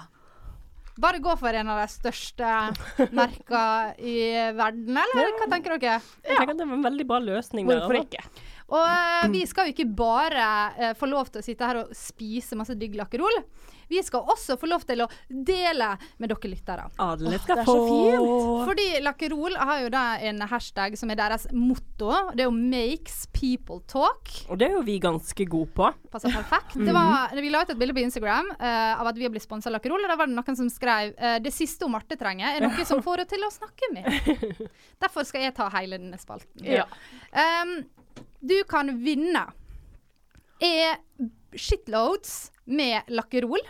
[1.00, 2.50] bare gå for en av de største
[3.16, 3.62] merka
[3.98, 4.16] i
[4.54, 6.00] verden, eller hva tenker dere?
[6.22, 7.66] Jeg tenker at det var en veldig bra løsning.
[7.70, 8.22] Hvorfor ikke?
[8.74, 11.94] Og eh, vi skal jo ikke bare eh, få lov til å sitte her og
[11.98, 13.42] spise masse digg lakkerol.
[13.88, 16.86] Vi skal også få lov til å dele med dere lyttere.
[17.02, 17.76] Alle skal få
[18.68, 22.10] Fordi Lakkerol har jo da en hashtag som er deres motto.
[22.34, 24.44] Det er jo 'makes people talk'.
[24.48, 25.90] Og det er jo vi ganske gode på.
[26.10, 26.74] Passer perfekt.
[26.74, 29.46] Det var, vi la ut et bilde på Instagram uh, av at vi har blitt
[29.46, 32.16] sponsa av Lakkerol, og da var det noen som skrev uh, 'Det siste hun Marte
[32.16, 34.68] trenger, er noe som får henne til å snakke med'.
[35.02, 36.64] Derfor skal jeg ta hele denne spalten.
[36.64, 36.86] Ja.
[37.32, 37.84] Um,
[38.40, 39.46] du kan vinne
[40.60, 40.98] er
[41.56, 43.62] shitloads med Lakkerol.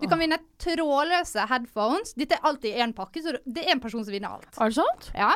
[0.00, 2.14] Du kan vinne trådløse headphones.
[2.18, 4.50] Dette er alltid én pakke, så det er en person som vinner alt.
[4.58, 5.08] Er det sant?
[5.16, 5.32] Ja.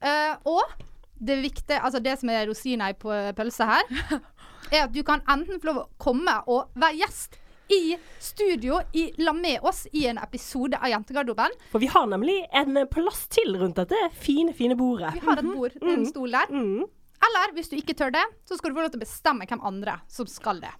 [0.00, 0.86] Uh, og
[1.20, 3.92] det viktige, altså det som er rosina i på pølsa her,
[4.74, 7.36] er at du kan enten få lov å komme og være gjest
[7.70, 11.52] i studio i, la med oss i en episode av Jentegarderoben.
[11.70, 15.12] For vi har nemlig en plass til rundt dette fine, fine bordet.
[15.14, 16.50] Vi har et bord, en stol der.
[16.50, 16.88] Mm.
[17.26, 19.60] Eller hvis du ikke tør det, så skal du få lov til å bestemme hvem
[19.68, 20.72] andre som skal det.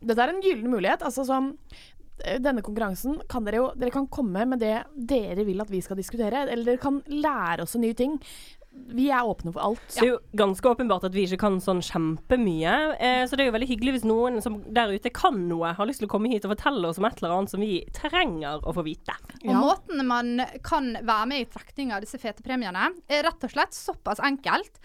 [0.00, 1.02] Dette er en gyllen mulighet.
[1.06, 1.50] Altså som
[2.24, 5.82] eh, denne konkurransen kan dere jo Dere kan komme med det dere vil at vi
[5.84, 8.18] skal diskutere, eller dere kan lære oss nye ting.
[8.70, 9.82] Vi er åpne for alt.
[9.90, 12.74] Det er jo ganske åpenbart at vi ikke kan sånn kjempemye.
[13.02, 15.88] Eh, så det er jo veldig hyggelig hvis noen som der ute kan noe, har
[15.90, 18.62] lyst til å komme hit og fortelle oss om et eller annet som vi trenger
[18.62, 19.16] å få vite.
[19.42, 23.56] Og måten man kan være med i trekninga av disse fete premiene, er rett og
[23.56, 24.78] slett såpass enkelt.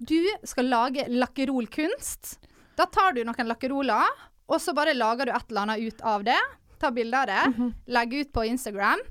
[0.00, 0.16] Du
[0.48, 2.38] skal lage lakkerolkunst.
[2.78, 4.08] Da tar du noen lakkeroler,
[4.48, 6.38] og så bare lager du et eller annet ut av det.
[6.80, 9.02] Ta bilde av det, legg ut på Instagram.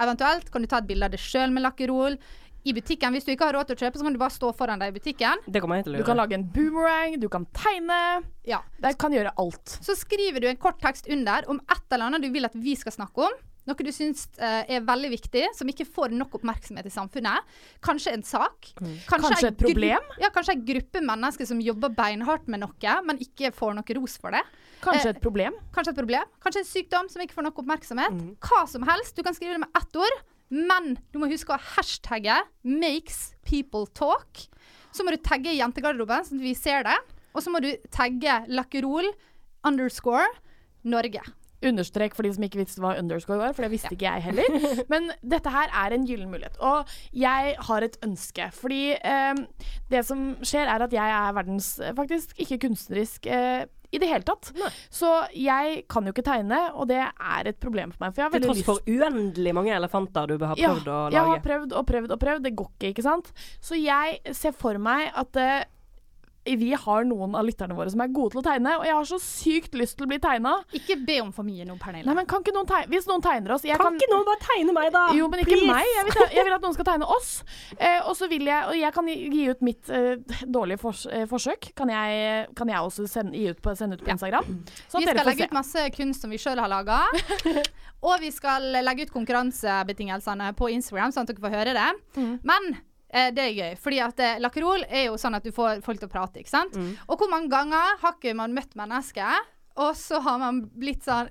[0.00, 2.16] Eventuelt kan du ta et bilde av det sjøl med lakkerol.
[2.68, 3.14] i butikken.
[3.14, 4.90] Hvis du ikke har råd til å kjøpe, så kan du bare stå foran deg
[4.90, 5.40] i butikken.
[5.46, 8.24] Det kommer jeg til å Du kan lage en boomerang, du kan tegne.
[8.44, 8.58] Ja.
[8.82, 9.78] Det kan gjøre alt.
[9.80, 12.74] Så skriver du en kort tekst under om et eller annet du vil at vi
[12.76, 13.38] skal snakke om.
[13.68, 17.44] Noe du syns eh, er veldig viktig, som ikke får nok oppmerksomhet i samfunnet.
[17.84, 18.70] Kanskje en sak.
[18.78, 20.06] Kanskje kanskje et problem?
[20.22, 24.16] Ja, kanskje en gruppe mennesker som jobber beinhardt med noe, men ikke får noe ros
[24.22, 24.42] for det.
[24.84, 25.54] Kanskje Eh, et problem.
[25.74, 26.32] Kanskje et problem.
[26.44, 28.18] Kanskje en sykdom som ikke får nok oppmerksomhet.
[28.40, 29.16] Hva som helst.
[29.16, 30.18] Du kan skrive det med ett ord,
[30.50, 34.48] men du må huske å hashtagge 'makes people talk'.
[34.92, 36.96] Så må du tagge jentegarderoben, sånn at vi ser det.
[37.34, 39.04] Og så må du tagge lakkerol
[39.64, 40.26] underscore
[40.84, 41.20] Norge.
[41.64, 44.58] Understrek for de som ikke visste hva underscore var, for det visste ikke jeg heller.
[44.92, 46.58] Men dette her er en gyllen mulighet.
[46.62, 48.50] Og jeg har et ønske.
[48.54, 49.42] Fordi eh,
[49.90, 54.08] det som skjer, er at jeg er verdens eh, faktisk ikke kunstnerisk eh, i det
[54.10, 54.50] hele tatt.
[54.92, 58.14] Så jeg kan jo ikke tegne, og det er et problem for meg.
[58.14, 61.32] For jeg har Til tross for uendelig mange elefanter du har ja, prøvd å jeg
[61.32, 62.44] har prøvd og prøvd og prøvd.
[62.44, 63.32] Det går ikke, ikke sant.
[63.64, 65.58] Så jeg ser for meg at eh,
[66.56, 69.08] vi har noen av lytterne våre som er gode til å tegne, og jeg har
[69.10, 70.54] så sykt lyst til å bli tegna.
[70.76, 72.06] Ikke be om for mye nå, Pernille.
[72.08, 74.40] Nei, men kan ikke noen tegne Hvis noen tegner oss jeg Kan ikke noen bare
[74.42, 75.04] tegne meg, da?
[75.16, 75.68] Jo, men ikke Please.
[75.70, 75.88] meg.
[75.96, 77.30] Jeg vil, jeg vil at noen skal tegne oss.
[77.76, 81.26] Eh, og så vil jeg Og jeg kan gi, ut mitt eh, dårlige fors eh,
[81.30, 81.70] forsøk.
[81.78, 84.48] Kan jeg, kan jeg også sende, gi ut på, sende ut på Instagram?
[84.88, 85.50] Sånn vi skal legge se.
[85.50, 87.02] ut masse kunst som vi sjøl har laga.
[88.08, 91.88] og vi skal legge ut konkurransebetingelsene på Instagram, sånn at dere får høre det.
[92.18, 92.34] Mm.
[92.46, 92.70] Men
[93.12, 96.02] eh, det er gøy, fordi at eh, lakkerol er jo sånn at du får folk
[96.02, 96.76] til å prate, ikke sant.
[96.76, 96.96] Mm.
[97.06, 99.46] Og hvor mange ganger har ikke man møtt mennesker,
[99.78, 101.30] og så har man blitt sånn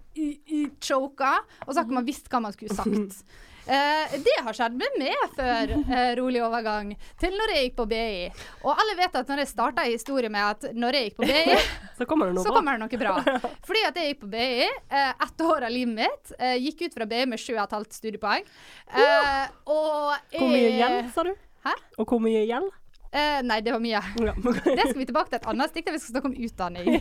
[0.80, 1.36] choka,
[1.66, 3.24] og så har ikke man visst hva man skulle sagt.
[3.68, 7.86] Eh, det har skjedd med meg før eh, rolig overgang til når jeg gikk på
[7.92, 8.30] BI.
[8.63, 11.28] Og alle vet at når jeg starta en historie med at når jeg gikk på
[11.28, 11.58] BI,
[11.98, 13.18] Så kommer det noe kommer det noe bra.
[13.68, 16.96] Fordi at jeg gikk på BI, eh, ett år av livet mitt, eh, gikk ut
[16.96, 18.48] fra BI med sju og et halvt studiepoeng.
[18.88, 21.34] Eh, og Hvor mye igjen, sa du?
[21.68, 21.74] Hæ?
[22.00, 22.70] Og hvor mye gjeld?
[23.08, 24.00] Uh, nei, det var mye.
[24.20, 24.34] Ja.
[24.78, 26.98] Det skal vi tilbake til et annet stikk der vi skal snakke om utdanning.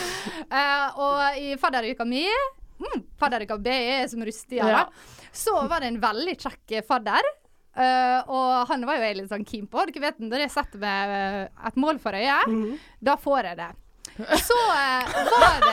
[0.56, 2.24] uh, og i fadderuka mi
[2.80, 4.86] mm, Fadderuka B er som rustig, Ja.
[5.32, 7.28] Så var det en veldig kjekk fadder.
[7.70, 9.84] Uh, og han var jo jeg litt sånn keen på.
[9.86, 11.14] Dere vet, Når jeg setter meg
[11.70, 13.70] et mål for øyet, da får jeg det.
[14.42, 15.69] Så var det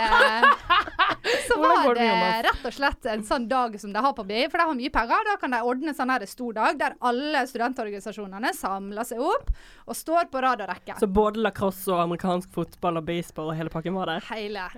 [1.86, 2.10] Var det
[2.48, 4.94] rett og slett en sånn dag som de har på BI, for de har mye
[4.94, 5.26] penger.
[5.30, 9.52] Da kan de ordne en sånn her stor dag der alle studentorganisasjonene samler seg opp
[9.86, 11.00] og står på rad og rekke.
[11.02, 14.26] Så både lacrosse og amerikansk fotball og baseball og hele pakken var der?
[14.34, 14.70] Hele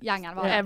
[0.00, 0.62] gjengen var der.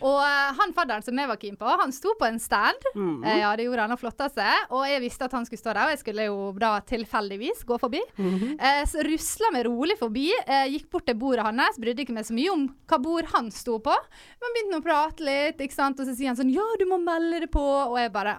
[0.00, 2.88] Og uh, han fadderen som jeg var keen på, han sto på en stand.
[2.94, 3.24] Mm.
[3.24, 4.70] Uh, ja, det gjorde han og flotta seg.
[4.72, 7.78] Og jeg visste at han skulle stå der, og jeg skulle jo da tilfeldigvis gå
[7.82, 8.00] forbi.
[8.16, 8.54] Mm -hmm.
[8.60, 10.30] uh, så rusla meg rolig forbi,
[10.72, 13.78] gikk bort til bordet hans, brydde ikke meg så mye om hva bord han sto
[13.78, 13.94] på.
[14.40, 16.00] Men begynte å prate litt, ikke sant.
[16.00, 17.62] Og så sier han sånn Ja, du må melde det på.
[17.62, 18.34] Og jeg bare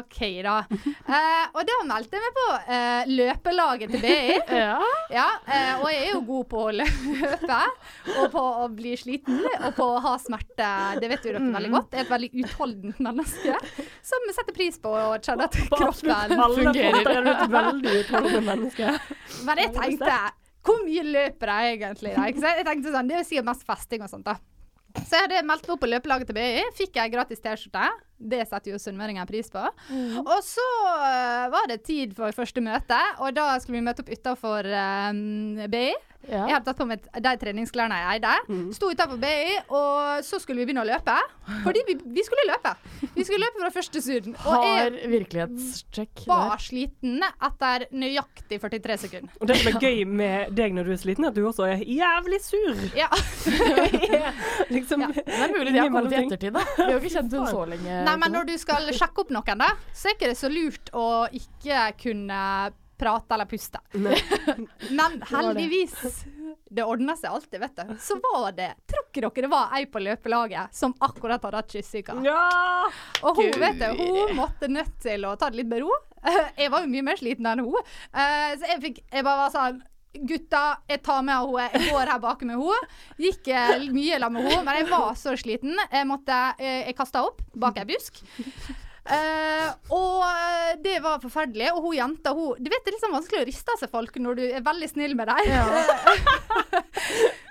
[0.00, 0.56] OK, da.
[1.16, 4.40] eh, og da meldte jeg meg på eh, løpelaget til BI.
[4.66, 4.78] Ja.
[5.12, 7.58] Ja, eh, og jeg er jo god på å løpe,
[8.16, 10.70] og på å bli sliten, og på å ha smerte.
[11.00, 11.92] Det vet jo dere veldig godt.
[11.92, 13.60] Jeg er et veldig utholdent menneske
[14.06, 16.34] som setter pris på å kjenne at kroppen fungerer.
[16.56, 18.98] fronter er du et veldig utholdende menneske.
[19.46, 20.18] Men jeg tenkte
[20.66, 22.12] hvor mye løper jeg egentlig?
[22.16, 22.26] Da?
[22.26, 22.58] Ikke sant?
[22.58, 24.36] Jeg tenkte sånn, Det er jo sikkert mest festing og sånt, da.
[24.96, 26.62] Så jeg hadde meldt meg opp på løpelaget til BI.
[26.78, 27.88] Fikk jeg gratis T-skjorte.
[28.16, 29.60] Det setter jo sunnmøringer pris på.
[30.22, 34.12] Og så øh, var det tid for første møte, og da skulle vi møte opp
[34.14, 34.70] utafor
[35.72, 35.90] BI.
[36.26, 36.42] Ja.
[36.48, 38.32] Jeg hadde tatt på meg de treningsklærne jeg eide.
[38.74, 41.14] Sto utafor BI, og så skulle vi begynne å løpe.
[41.64, 42.72] Fordi vi, vi skulle løpe.
[43.14, 44.34] Vi skulle løpe fra første surden.
[44.42, 46.64] Og jeg Har virkelighetssjekk var der.
[46.66, 49.36] sliten etter nøyaktig 43 sekunder.
[49.40, 51.68] Og det som er gøy med deg når du er sliten, er at du også
[51.70, 52.82] er jævlig sur.
[52.98, 53.08] Ja.
[54.74, 55.08] liksom, Ja.
[55.14, 56.62] Det er mulig de har kommet i ettertid, da.
[56.76, 58.00] Vi har jo ikke kjent henne så lenge.
[58.06, 60.90] Nei, men når du skal sjekke opp noen, da, så er ikke det så lurt
[60.96, 62.40] å ikke kunne
[62.98, 63.80] prate eller puste.
[64.98, 65.94] Men heldigvis,
[66.70, 67.94] det ordna seg alltid, vet du.
[68.02, 71.72] Så var det Tror ikke dere det var ei på løpelaget som akkurat hadde hatt
[71.76, 72.16] kyssesyke?
[72.26, 72.40] Ja!
[73.22, 75.92] Og hun vet du, hun måtte nødt til å ta det litt med ro.
[76.60, 77.76] Jeg var jo mye mer sliten enn hun.
[78.12, 79.84] Eh, Så jeg, fikk, jeg bare var sånn
[80.16, 81.64] Gutta, jeg tar med henne.
[81.74, 82.86] Jeg går her bak med henne.
[83.20, 85.76] Gikk eh, mye sammen med henne, men jeg var så sliten.
[85.92, 88.22] Jeg måtte eh, Jeg kasta opp bak ei busk.
[89.06, 91.68] Eh, og eh, det var forferdelig.
[91.76, 94.16] Og hun jenta, hun Du vet det er liksom vanskelig å riste av seg folk
[94.22, 95.46] når du er veldig snill med dem.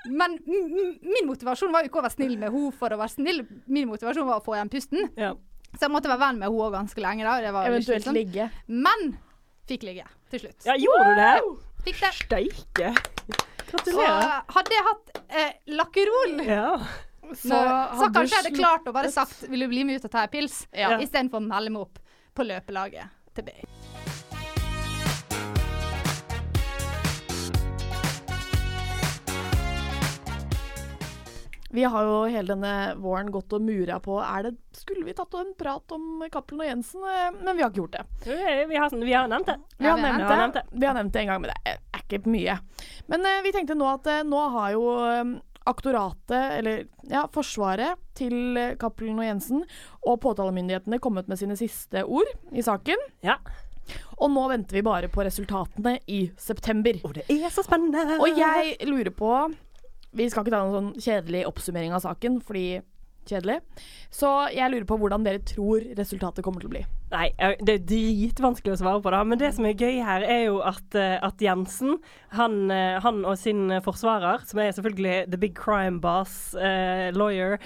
[0.06, 3.00] Men m- m- min motivasjon var jo ikke å være snill med henne for å
[3.00, 3.40] være snill.
[3.72, 5.08] Min motivasjon var å få igjen pusten.
[5.18, 5.34] ja.
[5.76, 7.24] Så jeg måtte være venn med henne ganske lenge.
[7.28, 7.34] da.
[7.44, 8.16] Det var Eventuelt slitsomt.
[8.16, 8.46] ligge.
[8.72, 9.02] Men
[9.68, 10.62] fikk ligge til slutt.
[10.70, 11.34] Ja, gjorde du det?
[11.84, 12.12] Fikk det.
[12.22, 12.92] Steike.
[13.72, 14.38] Gratulerer.
[14.56, 16.70] hadde jeg hatt eh, lakkerol, Ja.
[17.34, 20.14] Så, så kanskje jeg hadde klart å bare sagt 'vil du bli med ut og
[20.14, 20.96] ta en pils', ja.
[21.00, 22.00] istedenfor å melde meg opp
[22.36, 23.76] på løpelaget til BI.
[31.76, 35.34] Vi har jo hele denne våren gått og mura på er det, Skulle vi tatt
[35.36, 37.04] en prat om Cappelen og Jensen?
[37.04, 38.06] Eh, men vi har ikke gjort det.
[38.24, 39.58] Vi har, vi har nevnt det.
[39.78, 40.38] Vi har, nevnt, det.
[40.40, 40.64] nevnt det.
[40.72, 42.56] Vi har nevnt det en gang, men det er ikke mye.
[43.12, 44.86] Men eh, vi tenkte nå at eh, nå har jo
[45.66, 49.64] aktoratet, eller ja, forsvaret til eh, Cappelen og Jensen
[50.06, 53.02] og påtalemyndighetene kommet med sine siste ord i saken.
[53.26, 53.40] Ja.
[54.18, 56.98] Og nå venter vi bare på resultatene i september.
[57.06, 58.18] Og det er så spennende.
[58.18, 59.32] Og jeg lurer på
[60.16, 62.80] Vi skal ikke ta noen sånn kjedelig oppsummering av saken, fordi
[63.28, 63.60] kjedelig.
[64.14, 66.84] Så jeg lurer på hvordan dere tror resultatet kommer til å bli.
[67.12, 69.22] Nei, eh, det er dritvanskelig å svare på det.
[69.30, 72.00] Men det som er gøy her, er jo at, eh, at Jensen,
[72.34, 77.60] han, eh, han og sin forsvarer, som er selvfølgelig the big crime boss, eh, lawyer,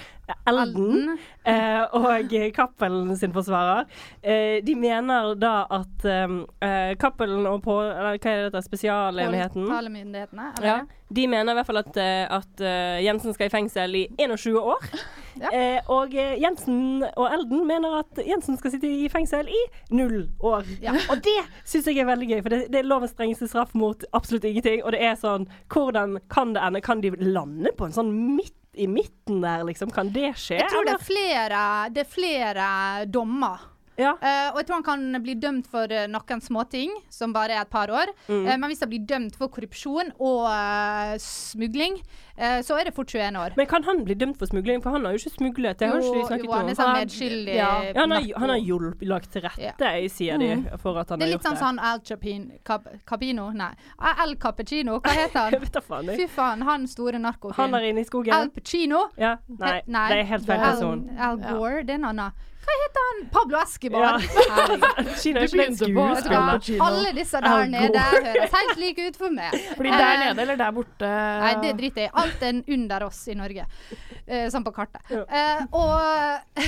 [0.46, 3.86] Elden, eh, og Cappelen sin forsvarer,
[4.22, 9.66] eh, de mener da at eh, Cappelen og på, eller, hva er dette, spesialenheten?
[9.66, 10.52] Påtalemyndighetene.
[10.62, 12.62] Ja, de mener i hvert fall at, at
[13.02, 14.86] Jensen skal i fengsel i 21 år.
[15.40, 15.48] Ja.
[15.54, 19.60] Eh, og Jensen og Elden mener at Jensen skal sitte i fengsel i
[19.94, 20.68] null år.
[20.82, 20.96] Ja.
[21.08, 24.04] Og det syns jeg er veldig gøy, for det, det er lovens strengeste straff mot
[24.16, 24.84] absolutt ingenting.
[24.84, 26.82] Og det er sånn Hvordan kan det ende?
[26.84, 29.90] Kan de lande på en sånn midt i midten der, liksom?
[29.90, 30.60] Kan det skje?
[30.60, 31.62] Jeg tror det er flere,
[31.94, 32.66] det er flere
[33.10, 33.66] dommer.
[34.00, 34.14] Ja.
[34.16, 37.64] Uh, og jeg tror han kan bli dømt for uh, noen småting, som bare er
[37.66, 38.12] et par år.
[38.30, 38.46] Mm.
[38.46, 40.48] Uh, men hvis han blir dømt for korrupsjon og
[41.20, 42.00] smugling,
[42.64, 43.52] så er det fort 21 år.
[43.58, 44.80] Men kan han bli dømt for smugling?
[44.80, 45.76] For han har jo ikke smuglet.
[45.78, 47.56] Det har jo ikke vi snakket jo, han er sånn medskyldig.
[47.58, 49.60] Ja, ja, han har, han har hjulpet, lagt til rette,
[49.90, 50.08] Ja.
[50.08, 50.48] sier de,
[50.80, 53.50] for at han Det har er gjort litt sånn som sånn Al Capino, Cap, Capino?
[53.52, 53.68] Nei.
[53.98, 55.66] Al Cappuccino, hva heter Jeg han?
[55.66, 56.08] vet da faen.
[56.14, 56.16] jeg.
[56.22, 57.76] Fy faen, han store Han narkofyren.
[57.76, 58.32] der inne i skogen.
[58.38, 59.02] Al Pacino?
[59.20, 61.04] Ja, nei, det er helt feil Al, person.
[61.18, 62.46] Al Gore, det er en annen.
[62.60, 63.20] Hva heter han?
[63.32, 64.18] Pablo Escobar.
[65.22, 65.76] Kina er ikke en?
[65.78, 66.84] Pacino.
[66.84, 69.54] Alle disse der nede høres helt like ut for meg.
[69.80, 71.08] Blir der Eh, nede eller der borte?
[71.40, 72.14] Nei, det driter jeg i.
[72.22, 73.64] Alt er under oss i Norge.
[74.30, 75.02] Uh, sånn på kartet.
[75.10, 76.60] Uh, og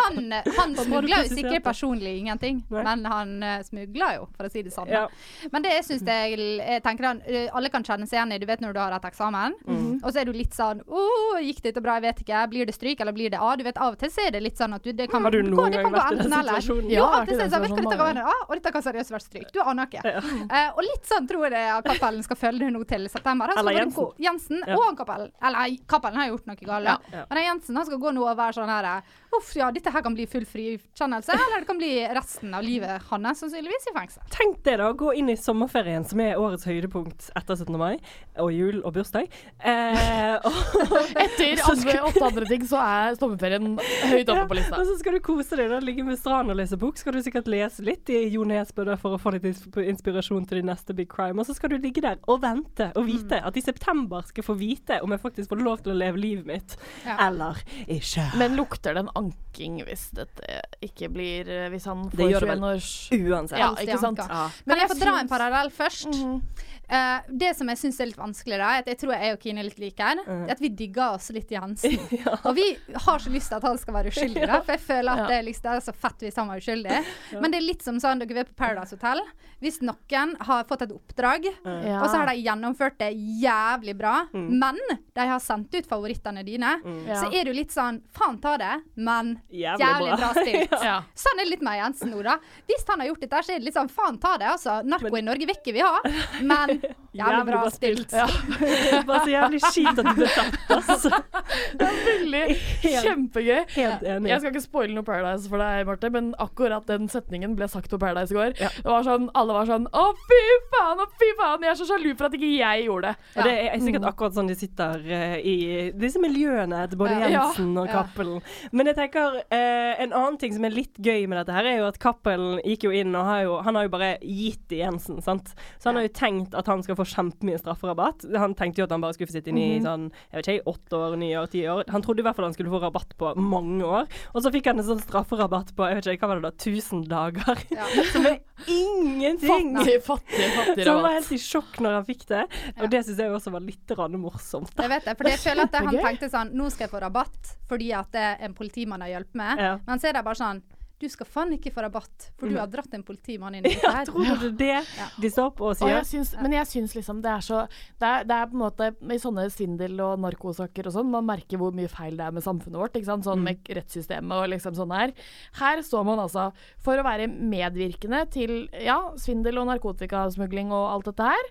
[0.00, 3.34] han, han smugla jo sikkert personlig ingenting, men han
[3.66, 4.88] smugla jo, for å si det sånn.
[4.90, 5.04] Ja.
[5.52, 7.22] Men det syns jeg, jeg tenker han,
[7.54, 10.00] alle kan kjenne seg igjen i, du vet når du har hatt eksamen, Mm.
[10.02, 11.00] og så er du litt sånn Å,
[11.44, 11.94] gikk dette bra?
[11.98, 12.38] Jeg vet ikke.
[12.50, 13.50] Blir det stryk, eller blir det A?
[13.58, 15.30] Du vet, av og til så er det litt sånn at du det kan, Har
[15.30, 16.60] du gå- noen det gang kan gå vært i den eller.
[16.60, 16.90] situasjonen?
[16.90, 19.10] Ja, Ja, er det sånn, vet hva, dette kan være A, og dette kan seriøst
[19.10, 19.52] være stryk.
[19.52, 20.04] Du aner ikke.
[20.04, 23.46] Eh, og litt sånn tror jeg at Cappelen skal følge det nå til september.
[23.48, 24.04] Han Eller Jensen.
[24.04, 24.74] gå- Jensen Ja.
[24.76, 25.30] og Cappelen.
[25.42, 26.96] Eller Cappelen har gjort noe galt, Ja.
[27.12, 27.24] Ja.
[27.30, 29.02] men Jensen han skal gå nå og være sånn her
[29.38, 33.02] Uff, ja, dette her kan bli full frikjennelse, eller det kan bli resten av livet
[33.10, 34.22] hans sannsynligvis i fengsel.
[34.34, 34.88] Tenk det, da.
[34.92, 37.76] Gå inn i sommerferien, som er årets høydepunkt etter 17.
[37.78, 37.98] mai.
[38.42, 39.28] Og jul og bursdag.
[39.62, 40.58] Eh, og,
[41.24, 43.76] Etter andre, åtte andre ting, så er sommerferien
[44.10, 44.80] høyt oppe på lista.
[44.80, 45.70] og så skal du kose deg.
[45.72, 46.98] da, Ligge med stranden og lese bok.
[47.00, 50.70] Skal du sikkert lese litt i Jo Nesbø for å få litt inspirasjon til din
[50.70, 51.38] neste big crime.
[51.42, 53.46] Og så skal du ligge der og vente og vite Mm.
[53.46, 56.18] at i september skal jeg få vite om jeg faktisk får lov til å leve
[56.18, 56.76] livet mitt.
[57.04, 57.16] Ja.
[57.28, 58.24] Eller ikke.
[58.40, 62.46] Men lukter den en anking hvis dette ikke blir eh, Hvis han Det får gjør
[62.46, 63.58] det vel 21 års Uansett.
[63.62, 64.18] Ja, ikke sant?
[64.24, 64.48] Ja.
[64.66, 66.08] Men jeg jeg får dra en parallell først.
[66.10, 66.42] Mhm.
[66.90, 69.40] Eh, det som jeg syns er litt vanskelig, da, er at jeg tror jeg og
[69.44, 70.50] Kine er litt like her, Mm.
[70.50, 71.92] at vi digger oss litt i Hansen.
[72.18, 72.34] ja.
[72.44, 72.64] Og vi
[73.06, 75.26] har så lyst til at han skal være uskyldig, da, for jeg føler at Ja.
[75.30, 76.98] det, er liksom, det er så fett hvis han var uskyldig.
[77.40, 79.22] Men det er litt som sånn dere er på Paradise Hotel.
[79.62, 82.00] Hvis noen har fått et oppdrag, Ja.
[82.02, 84.48] og så har de gjennomført det jævlig bra, Mm.
[84.58, 84.78] men
[85.14, 87.06] de har sendt ut favorittene dine, mm.
[87.14, 90.16] så er du litt sånn Faen ta det, men Jævlig jævlig, bra.
[90.16, 90.76] bra, stilt.
[90.90, 91.02] Ja.
[91.14, 92.38] Sånn er det litt med Jensen nå, da.
[92.66, 94.80] Hvis han har gjort dette, så er det litt sånn faen ta det, altså.
[94.84, 96.00] Narko i Norge vil ikke vi ha,
[96.42, 96.79] men
[97.20, 98.14] jævlig bra spilt.
[98.14, 98.26] Ja.
[99.08, 101.20] Bare så jævlig kjipt at du ble tatt, altså.
[101.84, 102.44] Veldig
[102.84, 103.60] kjempegøy.
[103.76, 104.32] Helt enig.
[104.32, 107.92] Jeg skal ikke spoile noe Paradise for deg, Marte, men akkurat den setningen ble sagt
[107.92, 108.56] på Paradise i går.
[108.60, 108.72] Ja.
[108.80, 110.40] Det var sånn, Alle var sånn Å, fy
[110.72, 111.66] faen, å, fy faen!
[111.66, 113.28] Jeg er så sjalu for at ikke jeg gjorde det.
[113.36, 113.46] Ja.
[113.46, 115.56] det er sikkert akkurat sånn de sitter uh, i
[115.98, 117.18] disse miljøene til både.
[117.30, 117.90] Jensen og.
[117.90, 118.38] Cappelen.
[118.76, 121.80] Men jeg tenker uh, en annen ting som er litt gøy med dette her, er
[121.80, 124.82] jo at Cappelen gikk jo inn og har jo, han har jo bare gitt til
[124.84, 125.52] Jensen, sant.
[125.78, 128.26] Så han har jo tenkt at han skal få kjempemye strafferabatt.
[128.40, 130.74] Han tenkte jo at han bare skulle få sitte inne i sånn, jeg vet ikke,
[130.74, 131.84] åtte år, ni år, ti år.
[131.92, 134.08] Han trodde i hvert fall han skulle få rabatt på mange år.
[134.34, 136.70] Og så fikk han en sånn strafferabatt på, jeg vet ikke, hva var det da,
[136.70, 137.64] 1000 dager.
[137.74, 137.88] Ja.
[138.14, 139.76] Som er ingenting!
[139.76, 142.42] Fattig, fattig, fattig Så han var helt i sjokk når han fikk det.
[142.50, 142.76] Ja.
[142.80, 144.74] Og det syns jeg også var litt morsomt.
[144.74, 144.86] Da.
[144.86, 147.54] Jeg vet det, for jeg føler at han tenkte sånn Nå skal jeg få rabatt
[147.70, 149.60] fordi at det en politimann har hjulpet meg.
[149.62, 149.74] Ja.
[149.86, 150.62] Men så er det bare sånn
[151.00, 153.86] Du skal faen ikke få rabatt, for du har dratt en politimann inn i dette
[153.88, 154.04] Ja, her.
[154.10, 154.74] tror du det
[155.22, 155.94] de står opp og Og sier?
[155.94, 157.60] jeg syns, men jeg syns liksom det er så
[158.02, 161.24] det er, det er på en måte I sånne svindel- og narkosaker og sånn, man
[161.24, 162.98] merker hvor mye feil det er med samfunnet vårt.
[163.00, 163.24] ikke sant?
[163.24, 165.14] Sånn med rettssystemet og liksom sånn her.
[165.62, 166.50] Her står man altså
[166.84, 171.50] for å være medvirkende til ja, svindel og narkotikasmugling og alt dette her.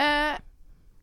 [0.00, 0.38] Eh,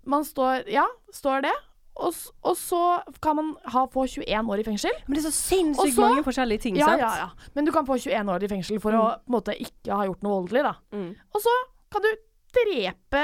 [0.08, 1.56] man står Ja, står det.
[2.00, 2.14] Og,
[2.46, 2.82] og så
[3.24, 4.94] kan man ha, få 21 år i fengsel.
[5.08, 7.02] Men det er så sinnssykt så- mange forskjellige ting, Ja, sant?
[7.02, 7.50] ja, ja.
[7.56, 10.06] Men du kan få 21 år i fengsel for å på en måte ikke ha
[10.06, 10.76] gjort noe voldelig, da.
[10.94, 11.10] Mm.
[11.34, 11.56] Og så
[11.92, 12.12] kan du
[12.58, 13.24] drepe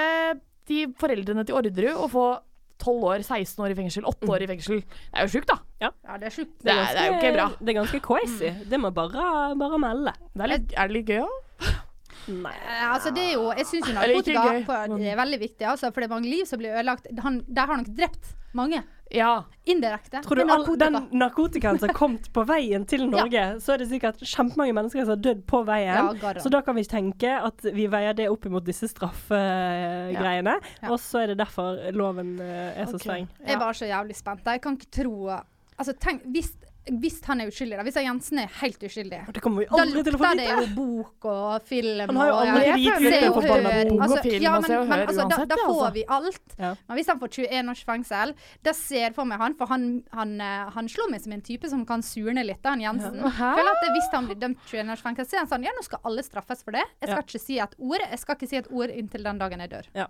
[0.68, 2.26] de foreldrene til Orderud og få
[2.84, 4.82] 12 år, 16 år i fengsel, 8 år i fengsel.
[4.82, 5.58] Det er jo sjukt, da.
[5.80, 6.54] Ja, det er sjukt.
[6.64, 7.48] Det er, det er jo ikke bra.
[7.60, 8.52] Det er ganske crazy.
[8.70, 10.14] Det må bare, bare melde.
[10.34, 11.40] Det er, litt, er det litt gøy òg?
[12.28, 12.54] Nei.
[12.56, 16.10] Eh, Altså, det er jo, jeg syns jo narkotika er veldig viktig, altså, for det
[16.10, 17.08] er mange liv som blir ødelagt.
[17.24, 18.84] Han, der har nok drept mange.
[19.14, 19.44] Ja.
[19.70, 20.24] Indirekte.
[20.26, 20.86] Tror du narkotika.
[20.88, 24.74] all, den narkotikaen som har kommet på veien til Norge, så er det sikkert kjempemange
[24.74, 26.18] mennesker som har dødd på veien.
[26.24, 30.58] Ja, så da kan vi tenke at vi veier det opp imot disse straffegreiene.
[30.82, 30.90] Ja.
[30.92, 33.06] Og så er det derfor loven eh, er så Ok.
[33.06, 33.30] streng.
[33.48, 34.46] Jeg var så jævlig spent.
[34.46, 35.40] Jeg kan ikke tro
[35.74, 36.52] Altså, tenk, hvis,
[36.84, 37.84] hvis han er uskyldig, da.
[37.88, 39.20] Hvis Jensen er helt uskyldig.
[39.36, 42.20] Det kommer vi Da aldri til å få lukter det jo bok og film Han
[42.20, 44.74] har jo aldri ja, gitt ut og forbanna bok og Altså, film ja, og Se
[44.80, 45.92] og men, men Hør altså, uansett, da da får altså.
[45.96, 46.56] vi alt.
[46.58, 46.72] Ja.
[46.90, 48.34] Men hvis han får 21 års fengsel,
[48.68, 51.46] da ser jeg for meg han For han, han, eh, han slår meg som en
[51.48, 53.22] type som kan surne litt, da, han Jensen.
[53.24, 53.54] Ja.
[53.62, 55.86] Føler at Hvis han blir dømt 21 års fengsel, så er han sånn Ja, nå
[55.88, 56.84] skal alle straffes for det.
[57.00, 58.04] Jeg skal ikke si et ord.
[58.04, 59.90] Jeg skal ikke si et ord inntil den dagen jeg dør.
[59.96, 60.10] Ja.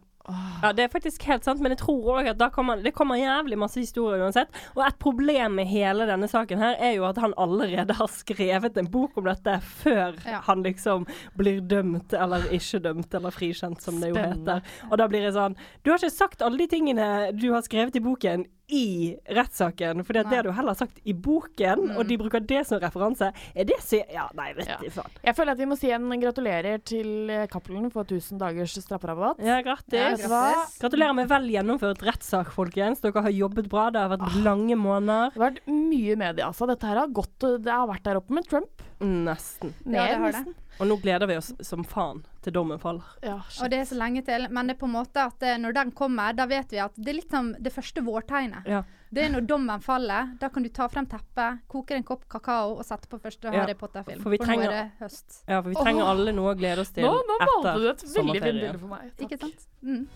[0.63, 3.57] Ja, det er faktisk helt sant, men jeg tror òg at kommer, det kommer jævlig
[3.59, 4.47] masse historier uansett.
[4.77, 8.77] Og et problem med hele denne saken her er jo at han allerede har skrevet
[8.79, 10.39] en bok om dette før Ja.
[10.47, 11.05] han liksom
[11.35, 14.63] blir dømt, eller ikke dømt, eller frikjent, som det jo heter.
[14.89, 17.95] Og da blir det sånn Du har ikke sagt alle de tingene du har skrevet
[17.99, 22.39] i boken i rettssaken, for det har du heller sagt i boken, og de bruker
[22.47, 23.31] det som referanse.
[23.55, 24.77] Er det så Ja, nei, vet Ja.
[24.81, 25.11] du faen.
[25.23, 29.39] Jeg føler at vi må si en gratulerer til eh, Cappelen for 1000 dagers strafferabatt.
[29.39, 30.25] Ja, Ja, grattis.
[30.25, 30.79] grattis.
[30.79, 33.01] Gratulerer med vel gjennomført rettssak, folkens.
[33.01, 33.89] Dere har jobbet bra.
[33.91, 35.33] Det har vært lange måneder.
[35.33, 36.65] Det har vært mye media, altså.
[36.67, 38.81] Dette her har gått Det har vært der oppe med Trump.
[39.01, 39.73] Nesten.
[39.85, 40.55] Ja, det har det.
[40.81, 43.05] Og nå gleder vi oss som faen til dommen faller.
[43.23, 44.47] Ja, Og det er så lenge til.
[44.49, 46.97] Men det er på en måte at eh, når den kommer, da vet vi at
[46.97, 48.67] det er litt som det første vårtegnet.
[48.67, 48.81] Ja.
[49.13, 50.33] Det er når dommen faller.
[50.41, 53.61] Da kan du ta frem teppet, koke en kopp kakao og sette på første Ja,
[53.61, 54.23] Harry Potter-film.
[54.23, 55.43] for for, nå er det høst.
[55.45, 58.07] Ja, for vi trenger alle noe å glede oss til Nå, nå valgte du et
[58.09, 59.11] veldig fint bilde for meg.
[59.13, 59.27] Takk.
[59.27, 59.67] Ikke sant?
[59.85, 60.07] Mm.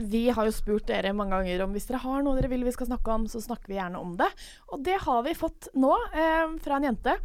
[0.00, 2.72] Vi har jo spurt dere mange ganger om hvis dere har noe dere vil vi
[2.72, 4.30] skal snakke om, så snakker vi gjerne om det.
[4.72, 7.16] Og det har vi fått nå eh, fra en jente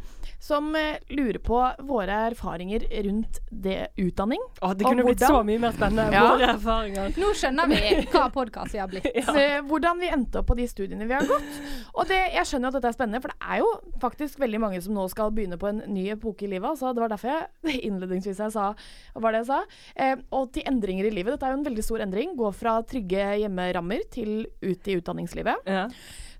[0.42, 1.58] som eh, lurer på
[1.88, 4.42] våre erfaringer rundt det utdanning.
[4.60, 6.08] Å, det kunne blitt så mye mer spennende.
[6.14, 6.24] Ja.
[6.32, 7.14] Våre erfaringer.
[7.20, 7.80] Nå skjønner vi
[8.12, 9.08] hva podkast vi har blitt.
[9.16, 9.62] Ja.
[9.64, 11.60] hvordan vi endte opp på de studiene vi har gått.
[11.96, 13.70] Og det, jeg skjønner jo at dette er spennende, for det er jo
[14.02, 16.68] faktisk veldig mange som nå skal begynne på en ny epoke i livet.
[16.68, 19.60] Altså, det var derfor jeg innledningsvis jeg sa hva var det jeg sa.
[19.96, 21.36] Eh, og til endringer i livet.
[21.36, 22.36] Dette er jo en veldig stor endring.
[22.38, 25.66] Gå fra trygge hjemmerammer til ut i utdanningslivet.
[25.70, 25.88] Ja.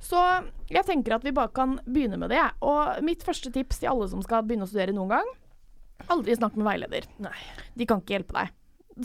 [0.06, 0.20] Så
[0.70, 2.42] jeg tenker at vi bare kan begynne med det.
[2.62, 5.32] Og mitt første tips til alle som skal begynne å studere noen gang,
[6.12, 7.08] aldri snakk med veileder.
[7.22, 7.34] Nei.
[7.74, 8.54] De kan ikke hjelpe deg.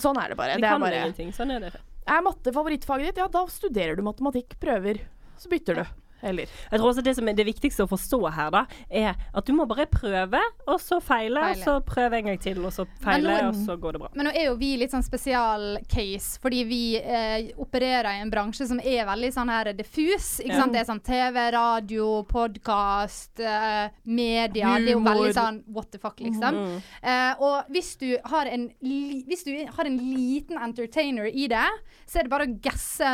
[0.01, 0.59] Sånn er det bare.
[0.59, 1.33] De det er kan bare ingenting.
[1.35, 1.73] Sånn er det.
[2.11, 5.01] Er matte favorittfaget ditt, ja da studerer du matematikk, prøver.
[5.41, 5.83] Så bytter du.
[6.23, 9.45] Eller Jeg tror også det som er det viktigste å forstå her, da, er at
[9.45, 12.85] du må bare prøve, og så feile, og så prøve en gang til, og så
[13.01, 14.09] feile, nå- og så går det bra.
[14.15, 18.67] Men nå er jo vi litt sånn spesial-case, fordi vi eh, opererer i en bransje
[18.67, 20.39] som er veldig sånn her diffus.
[20.43, 20.61] Ikke Ja.
[20.61, 20.73] sant?
[20.73, 24.77] Det er sånn TV, radio, podkast, eh, media.
[24.77, 26.53] Det er jo veldig sånn what the fuck, liksom.
[26.55, 26.81] Mm.
[27.03, 31.67] Eh, og hvis du, har en hvis du har en liten entertainer i det,
[32.05, 33.11] så er det bare å gasse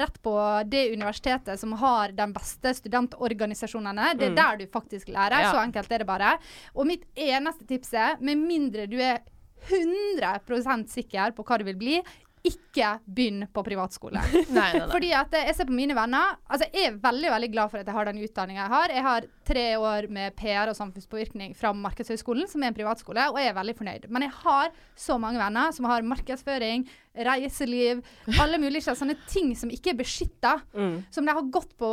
[0.00, 0.34] rett på
[0.68, 4.14] det universitetet som har den beste studentorganisasjonene.
[4.18, 5.46] Det er der du faktisk lærer.
[5.46, 5.52] Ja.
[5.54, 6.36] Så enkelt er det bare.
[6.74, 9.22] Og mitt eneste tips er, med mindre du er
[9.68, 11.96] 100% sikker på hva det vil bli,
[12.46, 14.20] ikke begynn på privatskole.
[14.32, 14.86] Nei, nei, nei.
[14.88, 17.88] Fordi at jeg ser på mine venner Altså jeg er veldig veldig glad for at
[17.90, 18.94] jeg har den utdanninga jeg har.
[18.94, 23.38] Jeg har tre år med PR og samfunnspåvirkning fra Markedshøgskolen, som er en privatskole, og
[23.40, 24.08] jeg er veldig fornøyd.
[24.08, 26.86] Men jeg har så mange venner som har markedsføring,
[27.30, 28.02] reiseliv,
[28.40, 30.56] alle mulige sånne ting som ikke er beskytta.
[30.72, 31.00] Mm.
[31.12, 31.90] Som de har gått på,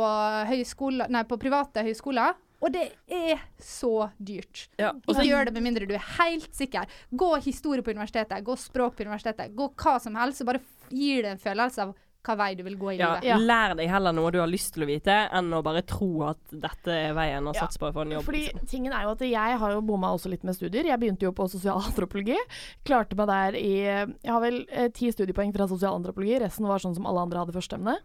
[0.48, 2.38] høyskole, nei, på private høyskoler.
[2.60, 4.68] Og det er så dyrt.
[4.78, 6.86] Ja, Ikke så- gjør det med mindre du er helt sikker.
[7.14, 11.22] Gå historie på universitetet, gå språk på universitetet, gå hva som helst, og bare gir
[11.22, 11.94] det en følelse av
[12.28, 13.24] hva vei du vil gå i Ja, livet.
[13.24, 13.36] Ja.
[13.38, 16.36] Lær deg heller noe du har lyst til å vite, enn å bare tro at
[16.50, 18.24] dette er veien, å Ja, satse på for en jobb.
[18.24, 18.66] Fordi liksom.
[18.68, 20.84] tingen er jo at jeg har jo bomma også litt med studier.
[20.84, 22.36] Jeg begynte jo på sosialantropologi.
[22.84, 26.40] Klarte meg der i Jeg har vel eh, ti studiepoeng fra sosialantropologi.
[26.42, 27.96] Resten var sånn som alle andre hadde førsteemne.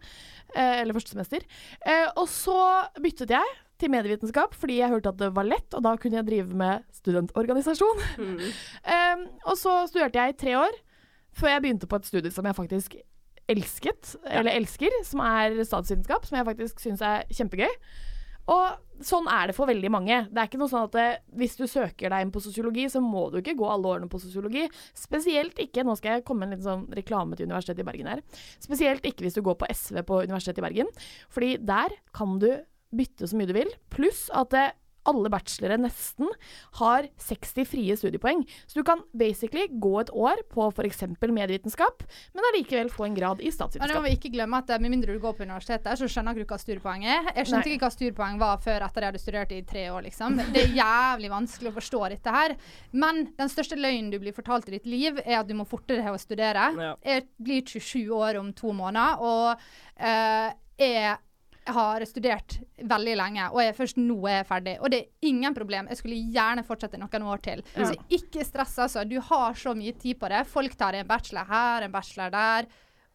[0.54, 1.40] Eh, eller første semester.
[1.84, 3.44] Eh, og så byttet jeg
[3.84, 6.84] til medievitenskap fordi jeg hørte at det var lett, og da kunne jeg drive med
[7.02, 8.04] studentorganisasjon.
[8.84, 10.74] Eh, og så studerte jeg i tre år
[11.34, 12.96] før jeg begynte på et studie som jeg faktisk
[13.50, 17.70] elsket, eller elsker, som er statsvitenskap, som jeg faktisk syns er kjempegøy.
[18.52, 20.18] Og sånn er det for veldig mange.
[20.28, 21.06] Det er ikke noe sånn at det,
[21.40, 24.20] hvis du søker deg inn på sosiologi, så må du ikke gå alle årene på
[24.20, 24.66] sosiologi.
[24.96, 28.10] Spesielt ikke Nå skal jeg komme med en liten sånn reklame til Universitetet i Bergen
[28.12, 28.22] her.
[28.62, 30.92] Spesielt ikke hvis du går på SV på Universitetet i Bergen.
[31.32, 32.50] Fordi der kan du
[32.96, 33.70] bytte så mye du vil.
[33.94, 34.70] Pluss at det,
[35.08, 36.30] alle bachelore nesten
[36.80, 38.44] har 60 frie studiepoeng.
[38.66, 41.04] Så du kan basically gå et år på f.eks.
[41.20, 43.84] medievitenskap, men allikevel få en grad i statsvitenskap.
[43.84, 46.08] Men nå må vi ikke glemme at eh, med mindre du går på universitetet, så
[46.10, 47.30] skjønner du ikke hva studiepoeng er.
[47.34, 47.76] Jeg skjønte Nei.
[47.76, 50.40] ikke hva studiepoeng var før etter jeg hadde studert i tre år, liksom.
[50.54, 52.56] Det er jævlig vanskelig å forstå dette her.
[53.04, 56.04] Men den største løgnen du blir fortalt i ditt liv, er at du må fortere
[56.04, 56.70] deg å studere.
[56.80, 56.94] Ja.
[57.04, 59.60] Jeg blir 27 år om to måneder, og
[60.00, 60.48] uh,
[60.80, 61.16] jeg
[61.66, 64.74] har studert veldig lenge, og jeg først nå er jeg ferdig.
[64.80, 65.88] Og det er ingen problem.
[65.88, 67.64] Jeg skulle gjerne fortsette noen år til.
[67.74, 69.04] Så ikke stress, altså.
[69.08, 70.44] Du har så mye tid på det.
[70.50, 72.68] Folk tar en bachelor her, en bachelor der,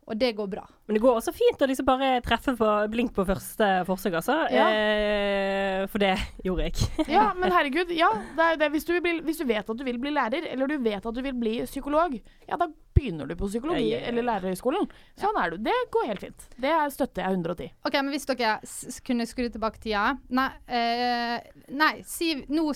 [0.10, 0.64] og det går bra.
[0.88, 4.40] Men det går også fint å liksom bare treffe på blink på første forsøk, altså.
[4.50, 4.66] Ja.
[4.74, 6.88] Eh, for det gjorde jeg.
[7.16, 8.10] Ja, men herregud, ja.
[8.38, 8.72] Det er det.
[8.74, 11.06] Hvis, du vil bli, hvis du vet at du vil bli lærer, eller du vet
[11.06, 12.18] at du vil bli psykolog,
[12.50, 14.10] ja, da begynner du på psykologi Ja, ja, ja.
[14.10, 14.90] eller lærerhøgskolen.
[15.22, 15.62] Sånn er du.
[15.70, 16.50] Det går helt fint.
[16.58, 17.72] Det støtter jeg 110.
[17.86, 18.58] OK, men hvis dere
[19.06, 21.38] kunne skru tilbake tida Nei, eh,
[21.70, 22.74] nei si noe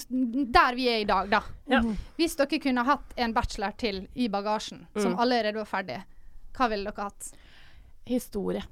[0.54, 1.42] Der vi er i dag, da.
[1.72, 1.82] Ja.
[2.20, 6.04] Hvis dere kunne hatt en bachelor til i bagasjen, som allerede var ferdig,
[6.54, 7.34] hva ville dere hatt?
[8.06, 8.64] Historie.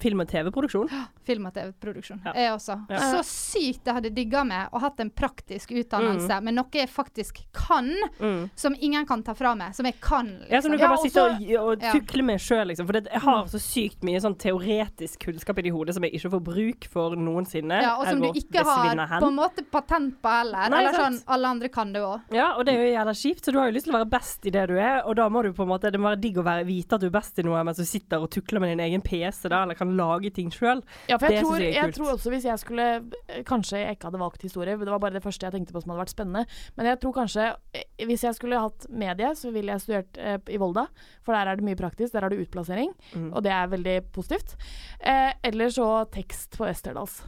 [0.00, 0.88] Film- og TV-produksjon.
[1.26, 2.20] Film- og TV-produksjon.
[2.24, 2.32] Ja.
[2.36, 2.76] Jeg også.
[2.90, 2.98] Ja.
[3.10, 7.40] Så sykt jeg hadde digga med å hatt en praktisk utdannelse, men noe jeg faktisk
[7.52, 7.88] kan,
[8.20, 8.50] Mm.
[8.54, 9.74] som ingen kan ta fra meg.
[9.74, 10.50] Som jeg kan, liksom.
[10.52, 12.86] Ja, som du kan Ja, bare sitte og, og tukle med sjøl, liksom.
[12.86, 16.12] For det, jeg har så sykt mye sånn teoretisk kunnskap i det hodet som jeg
[16.14, 17.80] ikke får bruk for noensinne.
[17.82, 20.68] Ja, og som du ikke har på en måte patent på heller.
[20.70, 22.20] Nei, Eller sånn, alle andre kan det òg.
[22.30, 24.10] Ja, og det er jo jævla kjipt, så du har jo lyst til å være
[24.10, 26.20] best i det du er, og da må du på en måte Det må være
[26.20, 28.60] digg å være, vite at du er best i noe mens du sitter og tukler
[28.60, 30.82] med din egen PC, da, eller kan lage ting sjøl.
[31.08, 32.86] Ja, for Det jeg, tror, jeg er jeg tror også hvis jeg skulle
[33.28, 35.82] eh, Kanskje jeg ikke hadde valgt historie, det var bare det første jeg tenkte på
[35.84, 36.44] som hadde vært spennende.
[36.76, 40.38] Men jeg tror kanskje eh, hvis jeg skulle hatt medie, så ville jeg studert eh,
[40.54, 40.86] i Volda.
[41.26, 42.12] For der er det mye praktisk.
[42.16, 43.32] Der har du utplassering, Mm.
[43.32, 44.56] og det er veldig positivt.
[45.00, 47.22] Eh, eller så tekst på Westerdals.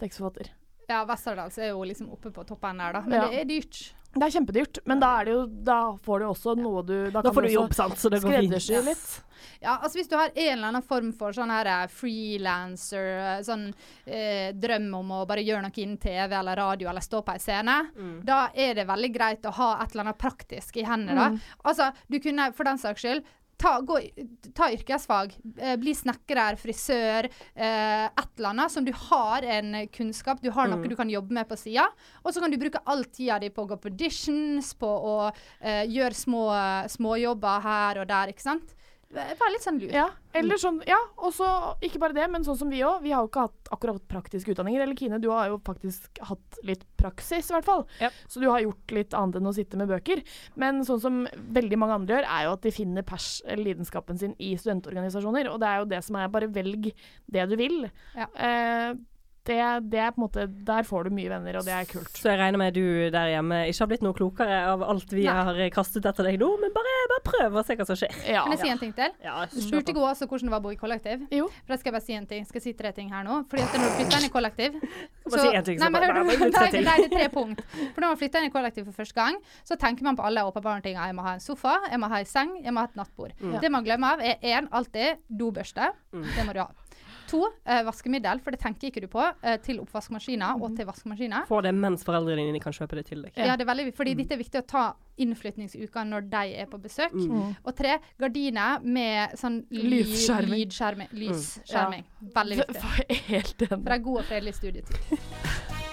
[0.00, 0.50] Tekstforfatter.
[0.88, 3.00] Ja, Westerdals er jo liksom oppe på toppen der, da.
[3.06, 3.28] Men Ja.
[3.28, 3.92] det er dyrt.
[4.14, 7.20] Det er kjempedyrt, men da, er det jo, da får du også noe du Da,
[7.20, 8.84] Da kan får du jobb, sant, så det går fint.
[8.86, 9.22] litt.
[9.60, 13.08] Ja, altså Hvis du har en eller annen form for sånn her eh, frilanser,
[13.38, 13.72] eh, sånn
[14.06, 17.42] eh, drøm om å bare gjøre noe innen TV eller radio eller stå på en
[17.42, 17.76] scene,
[18.24, 21.14] da er det veldig greit å ha et eller annet praktisk i hendene.
[21.14, 21.30] da.
[21.64, 23.24] Altså, du kunne for den saks skyld
[23.60, 23.98] Ta, gå,
[24.54, 25.34] ta yrkesfag.
[25.58, 27.28] Eh, bli snekker, frisør.
[27.54, 31.34] Eh, et eller annet som du har en kunnskap, du har noe du kan jobbe
[31.34, 31.86] med på sida.
[32.24, 35.16] Og så kan du bruke all tida di på å gå på auditions, på å
[35.60, 36.44] eh, gjøre små
[36.90, 38.74] småjobber her og der, ikke sant.
[39.12, 39.92] Bare litt sånn lur.
[39.94, 41.46] Ja, eller sånn, ja, og så
[41.84, 43.02] ikke bare det, men sånn som vi òg.
[43.04, 44.82] Vi har jo ikke hatt akkurat praktiske utdanninger.
[44.82, 47.84] Eller Kine, du har jo faktisk hatt litt praksis, i hvert fall.
[48.02, 48.10] Ja.
[48.30, 50.24] Så du har gjort litt annet enn å sitte med bøker.
[50.60, 51.22] Men sånn som
[51.54, 53.30] veldig mange andre gjør, er jo at de finner pers
[53.60, 55.52] lidenskapen sin i studentorganisasjoner.
[55.52, 56.90] Og det er jo det som er bare velg
[57.30, 57.84] det du vil.
[58.18, 58.30] Ja.
[58.34, 58.94] Eh,
[59.46, 59.58] det,
[59.92, 62.08] det er på en måte Der får du mye venner, og det er kult.
[62.16, 65.26] Så jeg regner med du der hjemme ikke har blitt noe klokere av alt vi
[65.26, 65.34] Nei.
[65.48, 68.14] har kastet etter deg nå, men bare, bare prøv og se hva som skjer.
[68.30, 68.44] Ja.
[68.46, 69.12] Kan jeg si en ting til?
[69.24, 71.26] Ja, Du spurte i går også hvordan det var å bo i kollektiv.
[71.34, 71.48] Jo.
[71.64, 72.46] For da skal jeg bare si en ting.
[72.48, 73.42] Skal jeg si tre ting her nå?
[73.50, 76.02] Fordi at når du flytter inn i kollektiv Bare si en ting, så Nei, men
[76.02, 77.60] hør du, bare- bare nei, nei, det er tre punkt.
[77.94, 80.44] For når man flytter inn i kollektiv for første gang, så tenker man på alle
[80.48, 80.96] åpenbare ting.
[81.00, 83.32] Jeg må ha en sofa, jeg må ha en seng, jeg må ha et nattbord.
[83.40, 83.58] Mm.
[83.60, 85.90] Det man glemmer av, er én, alltid dobørste.
[86.12, 86.68] Det må du ha.
[87.30, 91.46] To, eh, vaskemiddel, for det tenker ikke du på, eh, til oppvaskmaskiner og til vaskemaskiner.
[91.48, 93.32] Få det mens foreldrene dine kan kjøpe det til deg.
[93.36, 94.84] Ja, det er veldig, fordi dette er viktig å ta
[95.18, 97.14] innflytningsuka når de er på besøk.
[97.64, 100.66] Og tre, gardiner med sånn ly- Lysskjerming.
[100.68, 101.08] lydskjerming.
[101.12, 102.04] Lysskjerming.
[102.34, 103.20] Veldig viktig.
[103.28, 103.82] Helt enig.
[103.84, 104.98] For en god og fredelig studietid.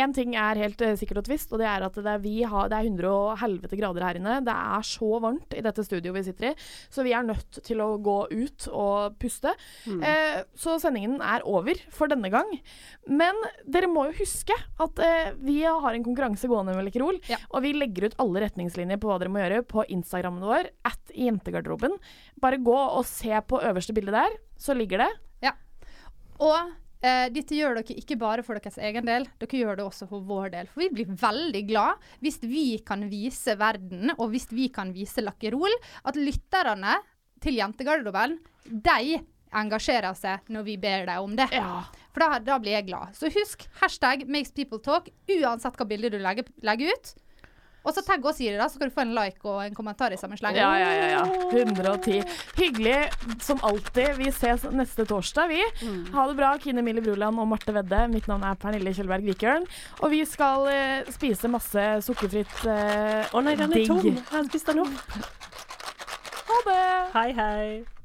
[0.00, 2.34] Én ting er helt eh, sikkert og tvist, og det er at det er, vi
[2.48, 4.38] har, det er 100 og helvete grader her inne.
[4.46, 6.52] Det er så varmt i dette studioet vi sitter i,
[6.92, 9.52] så vi er nødt til å gå ut og puste.
[9.90, 12.50] Eh, så sendingen er over for denne gang.
[13.10, 13.38] Men
[13.68, 17.38] dere må jo huske at eh, vi har en konkurranse gående med Lekerol, Ja.
[17.50, 21.14] og vi legger ut alle retningslinjer på hva dere må gjøre på Instagrammen vår, at
[21.16, 21.98] jentegarderoben.
[22.40, 25.10] Bare gå og se på øverste bilde der, så ligger det.
[26.40, 26.70] Og
[27.02, 30.26] eh, dette gjør dere ikke bare for deres egen del, dere gjør det også for
[30.26, 30.70] vår del.
[30.72, 35.24] For vi blir veldig glad hvis vi kan vise verden, og hvis vi kan vise
[35.24, 35.74] Lakkerol,
[36.04, 36.98] at lytterne
[37.40, 38.38] til Jentegarderoben,
[38.68, 39.20] de
[39.56, 41.48] engasjerer seg når vi ber dem om det.
[42.14, 43.16] For da, da blir jeg glad.
[43.18, 47.12] Så husk hashtag makes people talk, uansett hva bilde du legger, legger ut.
[47.80, 49.74] Og så tagg oss i det, da, så skal du få en like og en
[49.76, 50.56] kommentar i samme sleng.
[50.58, 51.22] Ja, ja, ja, ja.
[51.62, 52.20] 110.
[52.58, 52.96] Hyggelig
[53.40, 54.18] som alltid.
[54.18, 55.62] Vi ses neste torsdag, vi.
[56.12, 58.02] Ha det bra, Kine Mille Bruland og Marte Vedde.
[58.12, 59.64] Mitt navn er Pernille Kjølberg Vikørn.
[60.02, 63.88] Og vi skal eh, spise masse sukkerfritt eh, Å nei, den er digg.
[63.88, 64.04] tom.
[64.12, 65.16] Jeg har spist den opp.
[66.50, 66.82] Ha det!
[67.16, 67.99] Hei, hei.